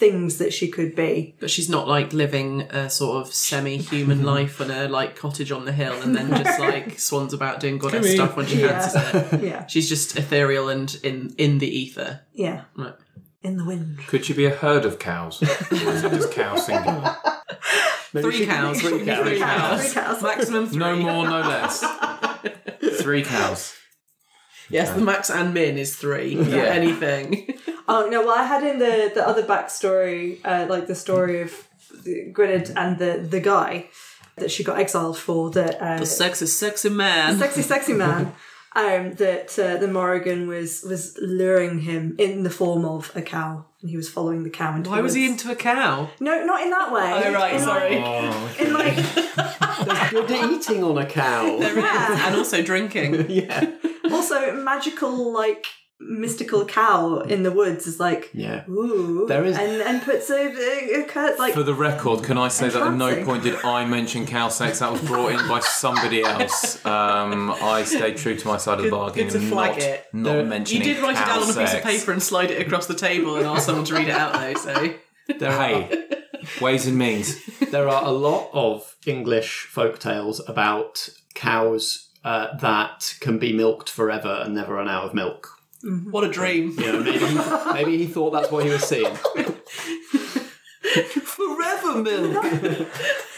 things 0.00 0.38
that 0.38 0.52
she 0.52 0.66
could 0.68 0.96
be. 0.96 1.36
But 1.38 1.50
she's 1.50 1.68
not 1.68 1.86
like 1.86 2.12
living 2.12 2.62
a 2.62 2.90
sort 2.90 3.24
of 3.24 3.32
semi-human 3.32 4.24
life 4.34 4.60
on 4.60 4.70
a 4.70 4.88
like 4.88 5.14
cottage 5.14 5.52
on 5.52 5.64
the 5.66 5.72
hill, 5.72 6.00
and 6.02 6.16
then 6.16 6.30
just 6.42 6.58
like 6.68 6.98
swans 6.98 7.32
about 7.32 7.60
doing 7.60 7.78
goddess 7.78 8.06
here. 8.06 8.16
stuff 8.16 8.36
when 8.36 8.46
she 8.46 8.56
fancies 8.62 8.94
it. 9.32 9.42
Yeah, 9.50 9.66
She's 9.66 9.88
just 9.88 10.16
ethereal 10.16 10.68
and 10.68 10.92
in 11.04 11.34
in 11.38 11.58
the 11.58 11.68
ether. 11.68 12.22
yeah, 12.32 12.64
Right. 12.76 12.94
in 13.42 13.56
the 13.58 13.64
wind. 13.64 13.98
Could 14.08 14.24
she 14.24 14.32
be 14.32 14.46
a 14.46 14.50
herd 14.50 14.84
of 14.84 14.98
cows? 14.98 15.40
or 15.42 15.46
is 15.92 16.02
it 16.04 16.10
just 16.10 16.32
cow 16.32 16.56
singular? 16.56 17.16
Three 18.12 18.44
cows. 18.46 18.80
Three 18.80 19.04
cows. 19.04 19.28
Three 19.28 19.38
cows. 19.38 19.80
Three 19.92 19.92
cows. 20.02 20.22
Maximum 20.22 20.66
three. 20.66 20.78
No 20.78 20.96
more, 20.96 21.28
no 21.28 21.40
less. 21.40 21.84
Three 23.00 23.22
cows. 23.22 23.76
Yes, 24.70 24.90
the 24.90 25.00
max 25.00 25.30
and 25.30 25.52
min 25.52 25.76
is 25.78 25.96
three. 25.96 26.36
Yeah. 26.36 26.56
Yeah. 26.56 26.62
Anything. 26.80 27.54
Oh 27.92 28.08
no! 28.08 28.24
Well, 28.24 28.38
I 28.38 28.44
had 28.44 28.62
in 28.62 28.78
the 28.78 29.10
the 29.12 29.26
other 29.26 29.42
backstory, 29.42 30.38
uh, 30.44 30.66
like 30.70 30.86
the 30.86 30.94
story 30.94 31.42
of 31.42 31.50
the 32.04 32.32
Gwyneth 32.32 32.70
and 32.76 32.98
the 32.98 33.18
the 33.28 33.40
guy 33.40 33.88
that 34.36 34.50
she 34.52 34.62
got 34.62 34.78
exiled 34.78 35.18
for. 35.18 35.50
That 35.50 35.74
uh, 35.82 35.98
The 35.98 36.06
sexy, 36.06 36.46
sexy 36.46 36.88
man. 36.88 37.32
The 37.32 37.46
sexy, 37.46 37.62
sexy 37.62 37.94
man. 37.94 38.32
Um, 38.76 39.14
that 39.14 39.58
uh, 39.58 39.76
the 39.78 39.88
Morrigan 39.88 40.46
was 40.46 40.84
was 40.84 41.18
luring 41.20 41.80
him 41.80 42.14
in 42.18 42.44
the 42.44 42.50
form 42.50 42.84
of 42.84 43.10
a 43.16 43.22
cow, 43.22 43.64
and 43.80 43.90
he 43.90 43.96
was 43.96 44.08
following 44.08 44.42
the 44.42 44.50
cow 44.50 44.74
into. 44.76 44.90
Why 44.90 44.96
the 44.98 45.02
was 45.02 45.14
he 45.14 45.28
woods. 45.28 45.42
into 45.42 45.52
a 45.52 45.56
cow? 45.56 46.10
No, 46.20 46.44
not 46.44 46.62
in 46.62 46.70
that 46.70 46.92
way. 46.92 47.22
Oh, 47.26 47.32
right, 47.32 47.54
In 47.54 47.60
sorry. 47.60 47.96
Oh, 47.98 48.48
like, 48.58 48.60
in 48.60 48.72
like, 48.72 48.96
There's 49.86 50.10
good 50.10 50.30
eating 50.52 50.84
on 50.84 50.98
a 50.98 51.06
cow. 51.06 51.46
yeah. 51.58 52.26
And 52.26 52.36
also 52.36 52.62
drinking. 52.62 53.30
yeah. 53.30 53.70
Also, 54.10 54.52
magical 54.62 55.32
like 55.32 55.66
mystical 56.00 56.64
cow 56.64 57.18
in 57.18 57.42
the 57.42 57.50
woods 57.52 57.86
is 57.86 58.00
like 58.00 58.30
Yeah. 58.32 58.64
ooh, 58.68 59.26
There 59.28 59.44
is- 59.44 59.56
and 59.58 59.82
and 59.82 60.02
puts 60.02 60.30
a, 60.30 60.34
a, 60.34 61.02
a 61.02 61.04
cur- 61.04 61.36
like 61.38 61.52
For 61.54 61.62
the 61.62 61.74
record, 61.74 62.24
can 62.24 62.38
I 62.38 62.48
say 62.48 62.68
that 62.70 62.82
at 62.82 62.94
no 62.94 63.22
point 63.24 63.42
did 63.42 63.56
I 63.64 63.84
mention 63.84 64.26
cow 64.26 64.48
sex? 64.48 64.78
That 64.78 64.90
was 64.92 65.02
brought 65.02 65.32
in 65.32 65.46
by 65.48 65.60
somebody 65.60 66.22
else. 66.22 66.84
Um, 66.86 67.50
I 67.50 67.84
stayed 67.84 68.16
true 68.16 68.34
to 68.36 68.46
my 68.48 68.56
side 68.56 68.78
of 68.78 68.84
the 68.86 68.90
bargain 68.90 69.24
good 69.24 69.32
to 69.32 69.38
and 69.38 69.48
flag 69.50 69.70
not, 69.72 69.78
it. 69.82 70.06
not 70.14 70.32
There- 70.48 70.58
You 70.78 70.80
did 70.82 70.98
write 71.02 71.16
it 71.16 71.18
cow 71.18 71.26
down 71.26 71.42
on 71.42 71.50
a 71.50 71.54
piece 71.60 71.74
of 71.74 71.82
paper 71.82 72.12
and 72.12 72.22
slide 72.22 72.50
it 72.50 72.66
across 72.66 72.86
the 72.86 72.94
table 72.94 73.36
and 73.36 73.46
ask 73.46 73.66
someone 73.66 73.84
to 73.84 73.94
read 73.94 74.08
it 74.08 74.14
out 74.14 74.32
though, 74.32 74.54
so 74.54 74.94
There 75.38 75.50
are, 75.52 75.68
Hey, 75.68 76.06
ways 76.60 76.86
and 76.86 76.96
means. 76.96 77.36
there 77.70 77.88
are 77.88 78.04
a 78.04 78.10
lot 78.10 78.48
of 78.52 78.96
English 79.06 79.66
folk 79.70 79.98
tales 79.98 80.40
about 80.48 81.08
cows 81.34 82.08
uh, 82.24 82.56
that 82.58 83.14
can 83.20 83.38
be 83.38 83.52
milked 83.52 83.88
forever 83.88 84.40
and 84.44 84.54
never 84.54 84.74
run 84.74 84.88
out 84.88 85.04
of 85.04 85.14
milk. 85.14 85.56
What 85.82 86.24
a 86.24 86.30
dream. 86.30 86.74
You 86.78 86.92
know, 86.92 87.00
maybe 87.02 87.18
he, 87.26 87.38
maybe 87.72 87.96
he 87.98 88.06
thought 88.06 88.30
that's 88.30 88.50
what 88.50 88.64
he 88.64 88.70
was 88.70 88.82
seeing. 88.82 89.14
Forever 91.24 92.02
milk. 92.02 92.44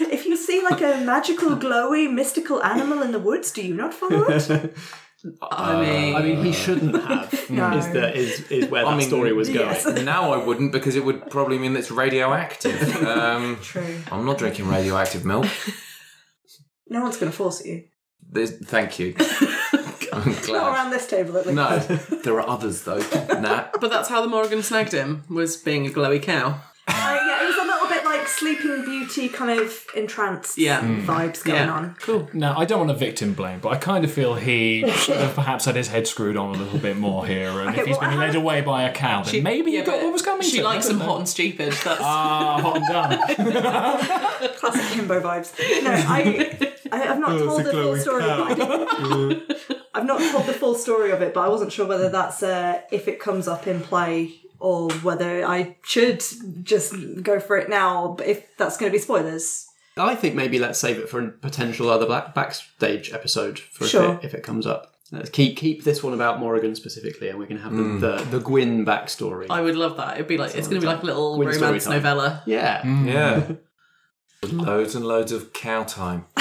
if 0.00 0.24
you 0.26 0.36
see 0.36 0.62
like 0.62 0.80
a 0.80 1.04
magical 1.04 1.50
glowy 1.50 2.12
mystical 2.12 2.62
animal 2.62 3.02
in 3.02 3.12
the 3.12 3.18
woods, 3.18 3.50
do 3.52 3.62
you 3.62 3.74
not 3.74 3.92
follow 3.94 4.24
it? 4.28 4.74
I 5.52 5.80
mean, 5.80 6.16
I 6.16 6.22
mean, 6.22 6.44
he 6.44 6.52
shouldn't 6.52 7.00
have. 7.08 7.48
No. 7.50 7.76
Is 7.76 7.88
the 7.92 8.12
is 8.16 8.50
is 8.50 8.68
where 8.68 8.84
that 8.84 8.90
I 8.90 8.96
mean, 8.96 9.06
story 9.06 9.32
was 9.32 9.48
going? 9.48 9.60
yes. 9.68 9.86
Now 10.02 10.32
I 10.32 10.44
wouldn't 10.44 10.72
because 10.72 10.96
it 10.96 11.04
would 11.04 11.30
probably 11.30 11.58
mean 11.58 11.74
that 11.74 11.80
it's 11.80 11.92
radioactive. 11.92 12.96
Um, 13.06 13.58
True. 13.62 14.02
I'm 14.10 14.24
not 14.24 14.38
drinking 14.38 14.68
radioactive 14.68 15.24
milk. 15.24 15.46
No 16.88 17.02
one's 17.02 17.18
going 17.18 17.30
to 17.30 17.36
force 17.36 17.64
you. 17.64 17.84
There's, 18.28 18.50
thank 18.58 18.98
you. 18.98 19.14
I'm 20.12 20.30
Not 20.32 20.42
glad. 20.44 20.72
around 20.74 20.90
this 20.90 21.06
table, 21.06 21.36
at 21.38 21.46
least. 21.46 21.56
No, 21.56 21.78
there 22.24 22.40
are 22.40 22.48
others 22.48 22.82
though. 22.82 22.98
Nah. 23.40 23.68
but 23.80 23.90
that's 23.90 24.08
how 24.08 24.20
the 24.20 24.28
Morrigan 24.28 24.62
snagged 24.62 24.92
him, 24.92 25.24
was 25.28 25.56
being 25.56 25.86
a 25.86 25.90
glowy 25.90 26.22
cow. 26.22 26.60
Like 28.22 28.28
Sleeping 28.30 28.84
Beauty 28.84 29.28
kind 29.28 29.58
of 29.60 29.84
entranced 29.96 30.56
Yeah. 30.58 30.80
vibes 30.82 31.42
going 31.44 31.58
Yeah. 31.66 31.72
on. 31.72 31.96
Cool. 32.00 32.28
Now, 32.32 32.56
I 32.56 32.64
don't 32.64 32.78
want 32.78 32.90
to 32.90 32.96
victim 32.96 33.34
blame, 33.34 33.58
but 33.60 33.70
I 33.70 33.76
kind 33.76 34.04
of 34.04 34.12
feel 34.12 34.34
he 34.36 34.88
should 34.92 35.16
have 35.24 35.34
perhaps 35.34 35.64
had 35.64 35.74
his 35.76 35.88
head 35.88 36.06
screwed 36.06 36.36
on 36.36 36.54
a 36.54 36.58
little 36.58 36.78
bit 36.78 36.96
more 36.96 37.26
here. 37.26 37.50
And 37.50 37.70
Okay, 37.70 37.80
if 37.80 37.86
he's 37.86 37.96
well, 37.98 38.08
been 38.10 38.18
I 38.18 38.20
led 38.26 38.34
have- 38.34 38.42
away 38.42 38.60
by 38.60 38.84
a 38.84 38.92
cow, 38.92 39.22
then 39.22 39.32
She- 39.32 39.40
maybe 39.40 39.72
yeah, 39.72 39.80
he 39.80 39.86
got 39.86 39.96
but 39.96 40.04
what 40.04 40.12
was 40.12 40.22
coming 40.22 40.42
She 40.42 40.52
to 40.52 40.58
him. 40.58 40.64
likes 40.64 40.86
I 40.88 40.92
him 40.92 40.98
don't 40.98 41.08
hot 41.08 41.18
and 41.18 41.28
stupid. 41.28 41.72
That's 41.72 42.00
Ah, 42.00 42.60
hot 42.60 42.76
and 42.76 42.86
done. 42.86 43.18
Classic 44.56 44.98
himbo 44.98 45.20
vibes. 45.20 45.52
No, 45.82 45.90
I, 46.08 46.72
I 46.92 46.98
have 46.98 47.18
not 47.18 47.38
told 47.38 47.64
the 47.64 47.70
full 47.72 47.96
story. 47.96 48.22
But 48.22 48.40
I 48.40 48.54
did, 48.54 49.56
I've 49.94 50.06
not 50.06 50.20
told 50.32 50.46
the 50.46 50.52
full 50.52 50.74
story 50.74 51.10
of 51.10 51.20
it, 51.22 51.34
but 51.34 51.40
I 51.40 51.48
wasn't 51.48 51.72
sure 51.72 51.86
whether 51.86 52.08
that's 52.08 52.42
uh, 52.42 52.80
if 52.90 53.08
it 53.08 53.18
comes 53.20 53.46
up 53.48 53.66
in 53.66 53.80
play 53.80 54.32
or 54.62 54.90
whether 55.02 55.44
I 55.44 55.76
should 55.84 56.22
just 56.62 56.94
go 57.22 57.40
for 57.40 57.56
it 57.58 57.68
now. 57.68 58.16
If 58.24 58.56
that's 58.56 58.76
going 58.76 58.90
to 58.90 58.96
be 58.96 59.02
spoilers, 59.02 59.66
I 59.96 60.14
think 60.14 60.34
maybe 60.34 60.58
let's 60.58 60.78
save 60.78 60.98
it 60.98 61.08
for 61.08 61.20
a 61.20 61.28
potential 61.28 61.90
other 61.90 62.06
black 62.06 62.34
backstage 62.34 63.12
episode 63.12 63.58
for 63.58 63.86
Sure. 63.86 64.14
if, 64.14 64.18
it, 64.18 64.26
if 64.26 64.34
it 64.34 64.42
comes 64.42 64.66
up. 64.66 64.94
Let's 65.10 65.28
keep 65.28 65.58
keep 65.58 65.84
this 65.84 66.02
one 66.02 66.14
about 66.14 66.40
Morrigan 66.40 66.74
specifically, 66.74 67.28
and 67.28 67.38
we 67.38 67.46
can 67.46 67.58
have 67.58 67.72
the, 67.72 67.82
mm. 67.82 68.00
the 68.00 68.24
the 68.30 68.40
Gwyn 68.42 68.86
backstory. 68.86 69.46
I 69.50 69.60
would 69.60 69.76
love 69.76 69.98
that. 69.98 70.14
It'd 70.14 70.26
be 70.26 70.38
like 70.38 70.54
it's 70.54 70.68
going 70.68 70.80
to 70.80 70.86
be 70.86 70.90
like 70.90 71.02
a 71.02 71.06
little 71.06 71.36
Gwyn 71.36 71.48
romance 71.48 71.86
novella. 71.86 72.42
yeah, 72.46 72.80
mm. 72.80 73.06
Yeah. 73.12 73.56
loads 74.50 74.94
and 74.94 75.04
loads 75.04 75.30
of 75.32 75.52
cow 75.52 75.82
time. 75.84 76.24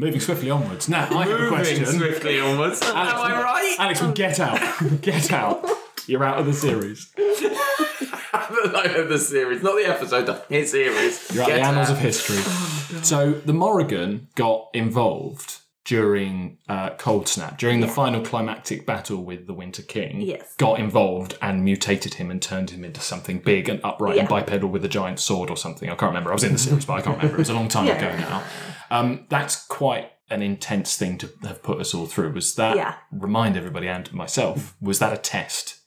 Moving 0.00 0.20
swiftly 0.20 0.48
onwards. 0.48 0.88
Now, 0.88 1.08
I 1.10 1.26
have 1.26 1.40
a 1.40 1.48
question. 1.48 1.82
Moving 1.82 1.98
swiftly 1.98 2.38
onwards. 2.38 2.80
Am 2.82 2.94
Alex, 2.96 3.20
I 3.20 3.42
right? 3.42 3.76
Alex, 3.80 4.00
get 4.14 4.38
out. 4.38 4.60
Get 5.02 5.32
out. 5.32 5.68
You're 6.08 6.24
out 6.24 6.38
of 6.38 6.46
the 6.46 6.52
series. 6.54 7.12
line 7.18 8.94
of 8.96 9.08
the 9.08 9.18
series, 9.18 9.62
not 9.62 9.76
the 9.76 9.86
episode, 9.86 10.26
the 10.26 10.64
series. 10.64 11.30
You're 11.34 11.42
out 11.44 11.48
Get 11.48 11.56
the 11.56 11.62
annals 11.62 11.88
out. 11.88 11.92
of 11.96 11.98
history. 11.98 12.36
so 13.02 13.32
the 13.32 13.52
Morrigan 13.52 14.28
got 14.34 14.68
involved 14.74 15.58
during 15.84 16.58
uh, 16.68 16.90
Cold 16.96 17.28
Snap, 17.28 17.56
during 17.58 17.80
the 17.80 17.88
final 17.88 18.22
climactic 18.22 18.84
battle 18.84 19.24
with 19.24 19.46
the 19.46 19.54
Winter 19.54 19.82
King. 19.82 20.20
Yes. 20.20 20.54
Got 20.56 20.80
involved 20.80 21.36
and 21.40 21.64
mutated 21.64 22.14
him 22.14 22.30
and 22.30 22.42
turned 22.42 22.70
him 22.70 22.84
into 22.84 23.00
something 23.00 23.38
big 23.38 23.68
and 23.70 23.80
upright 23.82 24.18
and 24.18 24.28
bipedal 24.28 24.68
with 24.68 24.84
a 24.84 24.88
giant 24.88 25.18
sword 25.18 25.48
or 25.48 25.56
something. 25.56 25.88
I 25.88 25.94
can't 25.94 26.10
remember. 26.10 26.30
I 26.30 26.34
was 26.34 26.44
in 26.44 26.52
the 26.52 26.58
series, 26.58 26.84
but 26.84 26.94
I 26.94 27.00
can't 27.00 27.16
remember. 27.16 27.36
It 27.36 27.38
was 27.38 27.48
a 27.48 27.54
long 27.54 27.68
time 27.68 27.86
Yeah. 27.88 27.96
ago 27.96 28.16
now. 28.18 28.42
Um, 28.90 29.26
that's 29.30 29.66
quite 29.66 30.12
an 30.30 30.42
intense 30.42 30.94
thing 30.96 31.16
to 31.18 31.30
have 31.44 31.62
put 31.62 31.80
us 31.80 31.94
all 31.94 32.04
through. 32.04 32.32
Was 32.32 32.54
that 32.56 32.76
Yeah. 32.76 32.96
remind 33.10 33.56
everybody 33.56 33.88
and 33.88 34.12
myself? 34.12 34.76
Was 34.82 34.98
that 34.98 35.14
a 35.14 35.16
test? 35.16 35.77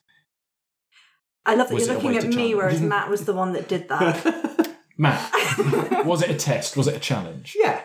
I 1.45 1.55
love 1.55 1.69
that 1.69 1.73
Was 1.73 1.87
you're 1.87 1.95
looking 1.95 2.17
at 2.17 2.27
me, 2.27 2.55
whereas 2.55 2.81
Matt 2.81 3.09
was 3.09 3.25
the 3.25 3.33
one 3.33 3.53
that 3.53 3.67
did 3.67 3.89
that. 3.89 4.75
Matt, 4.97 6.05
was 6.05 6.21
it 6.21 6.29
a 6.29 6.35
test? 6.35 6.77
Was 6.77 6.87
it 6.87 6.95
a 6.95 6.99
challenge? 6.99 7.55
yeah. 7.59 7.81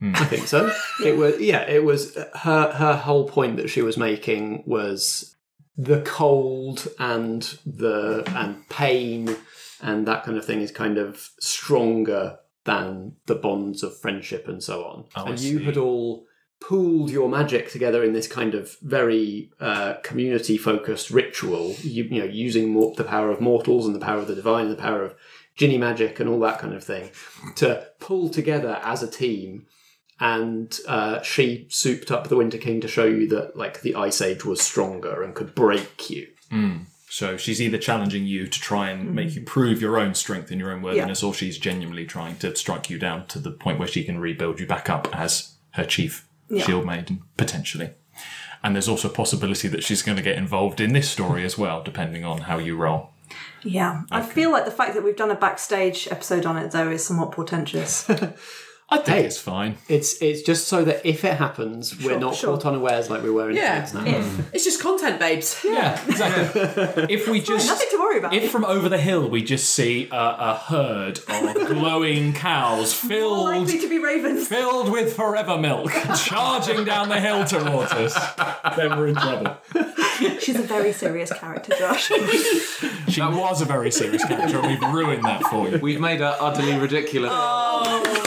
Hmm. 0.00 0.12
I 0.14 0.24
think 0.24 0.46
so. 0.46 0.72
It 1.04 1.16
was 1.16 1.40
yeah. 1.40 1.62
It 1.62 1.84
was 1.84 2.16
uh, 2.16 2.28
her 2.34 2.72
her 2.72 2.96
whole 2.96 3.28
point 3.28 3.56
that 3.56 3.68
she 3.68 3.82
was 3.82 3.96
making 3.96 4.64
was 4.66 5.36
the 5.76 6.02
cold 6.02 6.88
and 6.98 7.42
the 7.64 8.22
and 8.36 8.68
pain 8.68 9.36
and 9.80 10.06
that 10.06 10.24
kind 10.24 10.36
of 10.36 10.44
thing 10.44 10.60
is 10.60 10.70
kind 10.70 10.98
of 10.98 11.30
stronger 11.40 12.38
than 12.64 13.16
the 13.26 13.34
bonds 13.34 13.82
of 13.82 13.98
friendship 13.98 14.46
and 14.46 14.62
so 14.62 14.84
on. 14.84 15.04
Oh, 15.16 15.24
I 15.24 15.30
and 15.30 15.40
you 15.40 15.58
had 15.60 15.76
all 15.76 16.26
pooled 16.62 17.10
your 17.10 17.28
magic 17.28 17.70
together 17.70 18.04
in 18.04 18.12
this 18.12 18.28
kind 18.28 18.54
of 18.54 18.76
very 18.80 19.50
uh, 19.60 19.94
community 20.02 20.56
focused 20.56 21.10
ritual. 21.10 21.74
You, 21.80 22.04
you 22.04 22.20
know, 22.20 22.26
using 22.26 22.70
more, 22.70 22.94
the 22.94 23.04
power 23.04 23.30
of 23.30 23.40
mortals 23.40 23.84
and 23.86 23.94
the 23.94 24.04
power 24.04 24.18
of 24.18 24.28
the 24.28 24.34
divine, 24.34 24.66
and 24.66 24.72
the 24.72 24.82
power 24.82 25.04
of 25.04 25.14
ginny 25.56 25.76
magic 25.76 26.20
and 26.20 26.30
all 26.30 26.40
that 26.40 26.58
kind 26.58 26.72
of 26.72 26.82
thing 26.82 27.10
to 27.56 27.86
pull 28.00 28.28
together 28.28 28.80
as 28.82 29.02
a 29.02 29.10
team. 29.10 29.66
And 30.20 30.78
uh, 30.86 31.20
she 31.22 31.66
souped 31.68 32.12
up 32.12 32.28
the 32.28 32.36
Winter 32.36 32.58
King 32.58 32.80
to 32.80 32.88
show 32.88 33.06
you 33.06 33.26
that, 33.30 33.56
like, 33.56 33.80
the 33.80 33.96
Ice 33.96 34.20
Age 34.22 34.44
was 34.44 34.60
stronger 34.60 35.22
and 35.22 35.34
could 35.34 35.54
break 35.54 36.08
you. 36.10 36.28
So 37.08 37.36
she's 37.36 37.60
either 37.60 37.76
challenging 37.76 38.24
you 38.24 38.46
to 38.46 38.60
try 38.60 38.88
and 38.88 39.14
make 39.14 39.34
you 39.34 39.42
prove 39.42 39.82
your 39.82 39.98
own 39.98 40.14
strength 40.14 40.50
and 40.50 40.60
your 40.60 40.70
own 40.70 40.80
worthiness, 40.80 41.22
or 41.22 41.34
she's 41.34 41.58
genuinely 41.58 42.06
trying 42.06 42.36
to 42.36 42.54
strike 42.54 42.88
you 42.88 42.98
down 42.98 43.26
to 43.26 43.38
the 43.38 43.50
point 43.50 43.78
where 43.78 43.88
she 43.88 44.04
can 44.04 44.18
rebuild 44.18 44.60
you 44.60 44.66
back 44.66 44.88
up 44.88 45.08
as 45.12 45.56
her 45.72 45.84
chief 45.84 46.26
shield 46.60 46.86
maiden, 46.86 47.22
potentially. 47.36 47.90
And 48.62 48.76
there's 48.76 48.88
also 48.88 49.08
a 49.08 49.12
possibility 49.12 49.68
that 49.68 49.82
she's 49.82 50.02
going 50.02 50.16
to 50.16 50.22
get 50.22 50.36
involved 50.36 50.80
in 50.80 50.92
this 50.92 51.10
story 51.10 51.44
as 51.44 51.58
well, 51.58 51.82
depending 51.82 52.24
on 52.24 52.42
how 52.42 52.58
you 52.58 52.76
roll. 52.76 53.10
yeah. 53.64 54.02
I 54.10 54.22
feel 54.22 54.52
like 54.52 54.64
the 54.64 54.70
fact 54.70 54.94
that 54.94 55.02
we've 55.02 55.16
done 55.16 55.30
a 55.30 55.36
backstage 55.36 56.06
episode 56.10 56.46
on 56.46 56.56
it, 56.56 56.70
though, 56.70 56.90
is 56.90 57.04
somewhat 57.04 57.32
portentous. 57.32 58.08
I 58.92 58.98
think 58.98 59.26
it's 59.26 59.38
fine. 59.38 59.76
It's 59.88 60.20
it's 60.20 60.42
just 60.42 60.68
so 60.68 60.84
that 60.84 61.04
if 61.06 61.24
it 61.24 61.34
happens, 61.38 61.98
we're 62.04 62.18
not 62.18 62.34
sure. 62.34 62.50
caught 62.56 62.66
unawares 62.66 63.08
like 63.10 63.22
we 63.22 63.30
were 63.30 63.50
in 63.50 63.56
Yeah. 63.56 63.80
Kids 63.80 63.94
now. 63.94 64.04
It's 64.52 64.64
just 64.64 64.80
content, 64.82 65.18
babes. 65.18 65.60
Yeah, 65.64 65.98
exactly. 66.06 66.60
if 67.08 67.26
we 67.28 67.40
just 67.40 67.66
Nothing 67.66 67.88
to 67.90 67.96
worry 67.98 68.18
about. 68.18 68.34
if 68.34 68.50
from 68.50 68.64
over 68.64 68.88
the 68.88 68.98
hill 68.98 69.28
we 69.28 69.42
just 69.42 69.70
see 69.70 70.08
a, 70.12 70.16
a 70.16 70.54
herd 70.66 71.18
of 71.28 71.66
glowing 71.68 72.32
cows 72.34 73.02
More 73.04 73.10
filled 73.10 73.44
likely 73.44 73.78
to 73.80 73.88
be 73.88 73.98
ravens. 73.98 74.46
filled 74.48 74.90
with 74.90 75.14
forever 75.16 75.56
milk 75.58 75.90
charging 76.24 76.84
down 76.84 77.08
the 77.08 77.20
hill 77.20 77.44
towards 77.44 77.92
us, 77.92 78.14
then 78.76 78.90
we're 78.98 79.08
in 79.08 79.14
trouble. 79.14 79.56
She's 80.40 80.56
a 80.58 80.62
very 80.62 80.92
serious 80.92 81.32
character, 81.32 81.72
Josh. 81.78 82.08
She 83.08 83.20
was 83.20 83.60
a 83.62 83.64
very 83.64 83.90
serious 83.90 84.24
character, 84.24 84.58
and 84.58 84.66
we've 84.68 84.92
ruined 84.94 85.24
that 85.24 85.42
for 85.44 85.68
you. 85.68 85.78
We've 85.78 86.00
made 86.00 86.20
her 86.20 86.36
utterly 86.40 86.76
ridiculous. 86.78 87.30
Oh, 87.34 88.21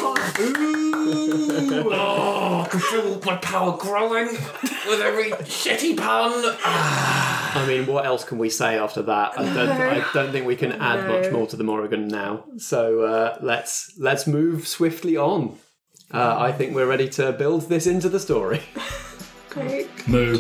I 1.87 2.67
can 2.69 2.79
feel 2.79 3.21
my 3.25 3.35
power 3.37 3.77
growing 3.77 4.27
with 4.87 5.01
every 5.01 5.31
shitty 5.31 5.97
pun. 5.97 6.31
I 6.63 7.65
mean, 7.67 7.85
what 7.85 8.05
else 8.05 8.23
can 8.25 8.37
we 8.37 8.49
say 8.49 8.77
after 8.77 9.01
that? 9.03 9.39
I 9.39 9.43
don't, 9.53 9.69
I 9.69 10.05
don't 10.13 10.31
think 10.31 10.45
we 10.45 10.55
can 10.55 10.73
add 10.73 11.07
No. 11.07 11.21
much 11.21 11.31
more 11.31 11.47
to 11.47 11.55
the 11.55 11.63
Morrigan 11.63 12.07
now. 12.07 12.43
So 12.57 13.01
uh, 13.03 13.37
let's 13.41 13.93
let's 13.97 14.27
move 14.27 14.67
swiftly 14.67 15.15
on. 15.17 15.57
Uh, 16.11 16.35
I 16.37 16.51
think 16.51 16.75
we're 16.75 16.85
ready 16.85 17.09
to 17.09 17.31
build 17.31 17.69
this 17.69 17.87
into 17.87 18.09
the 18.09 18.19
story. 18.19 18.61
Great. 19.49 19.87
Moo. 20.07 20.37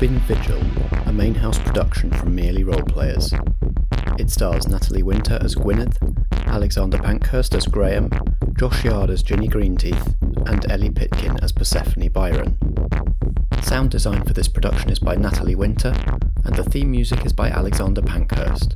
Been 0.00 0.18
Vigil, 0.20 0.62
a 1.04 1.12
main 1.12 1.34
house 1.34 1.58
production 1.58 2.10
from 2.10 2.34
Merely 2.34 2.64
Roleplayers. 2.64 3.34
It 4.18 4.30
stars 4.30 4.66
Natalie 4.66 5.02
Winter 5.02 5.38
as 5.42 5.54
Gwyneth, 5.54 5.98
Alexander 6.46 6.96
Pankhurst 6.96 7.54
as 7.54 7.66
Graham, 7.66 8.08
Josh 8.58 8.82
Yard 8.82 9.10
as 9.10 9.22
Ginny 9.22 9.46
Greenteeth, 9.46 10.16
and 10.48 10.70
Ellie 10.70 10.88
Pitkin 10.88 11.38
as 11.42 11.52
Persephone 11.52 12.08
Byron. 12.08 12.56
Sound 13.60 13.90
design 13.90 14.24
for 14.24 14.32
this 14.32 14.48
production 14.48 14.88
is 14.88 14.98
by 14.98 15.16
Natalie 15.16 15.54
Winter, 15.54 15.94
and 16.44 16.54
the 16.54 16.64
theme 16.64 16.90
music 16.90 17.26
is 17.26 17.34
by 17.34 17.50
Alexander 17.50 18.00
Pankhurst. 18.00 18.72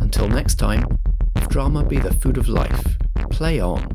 Until 0.00 0.28
next 0.28 0.56
time, 0.56 0.86
if 1.34 1.48
drama 1.48 1.84
be 1.84 1.98
the 1.98 2.14
food 2.14 2.38
of 2.38 2.48
life, 2.48 2.96
play 3.30 3.58
on. 3.60 3.93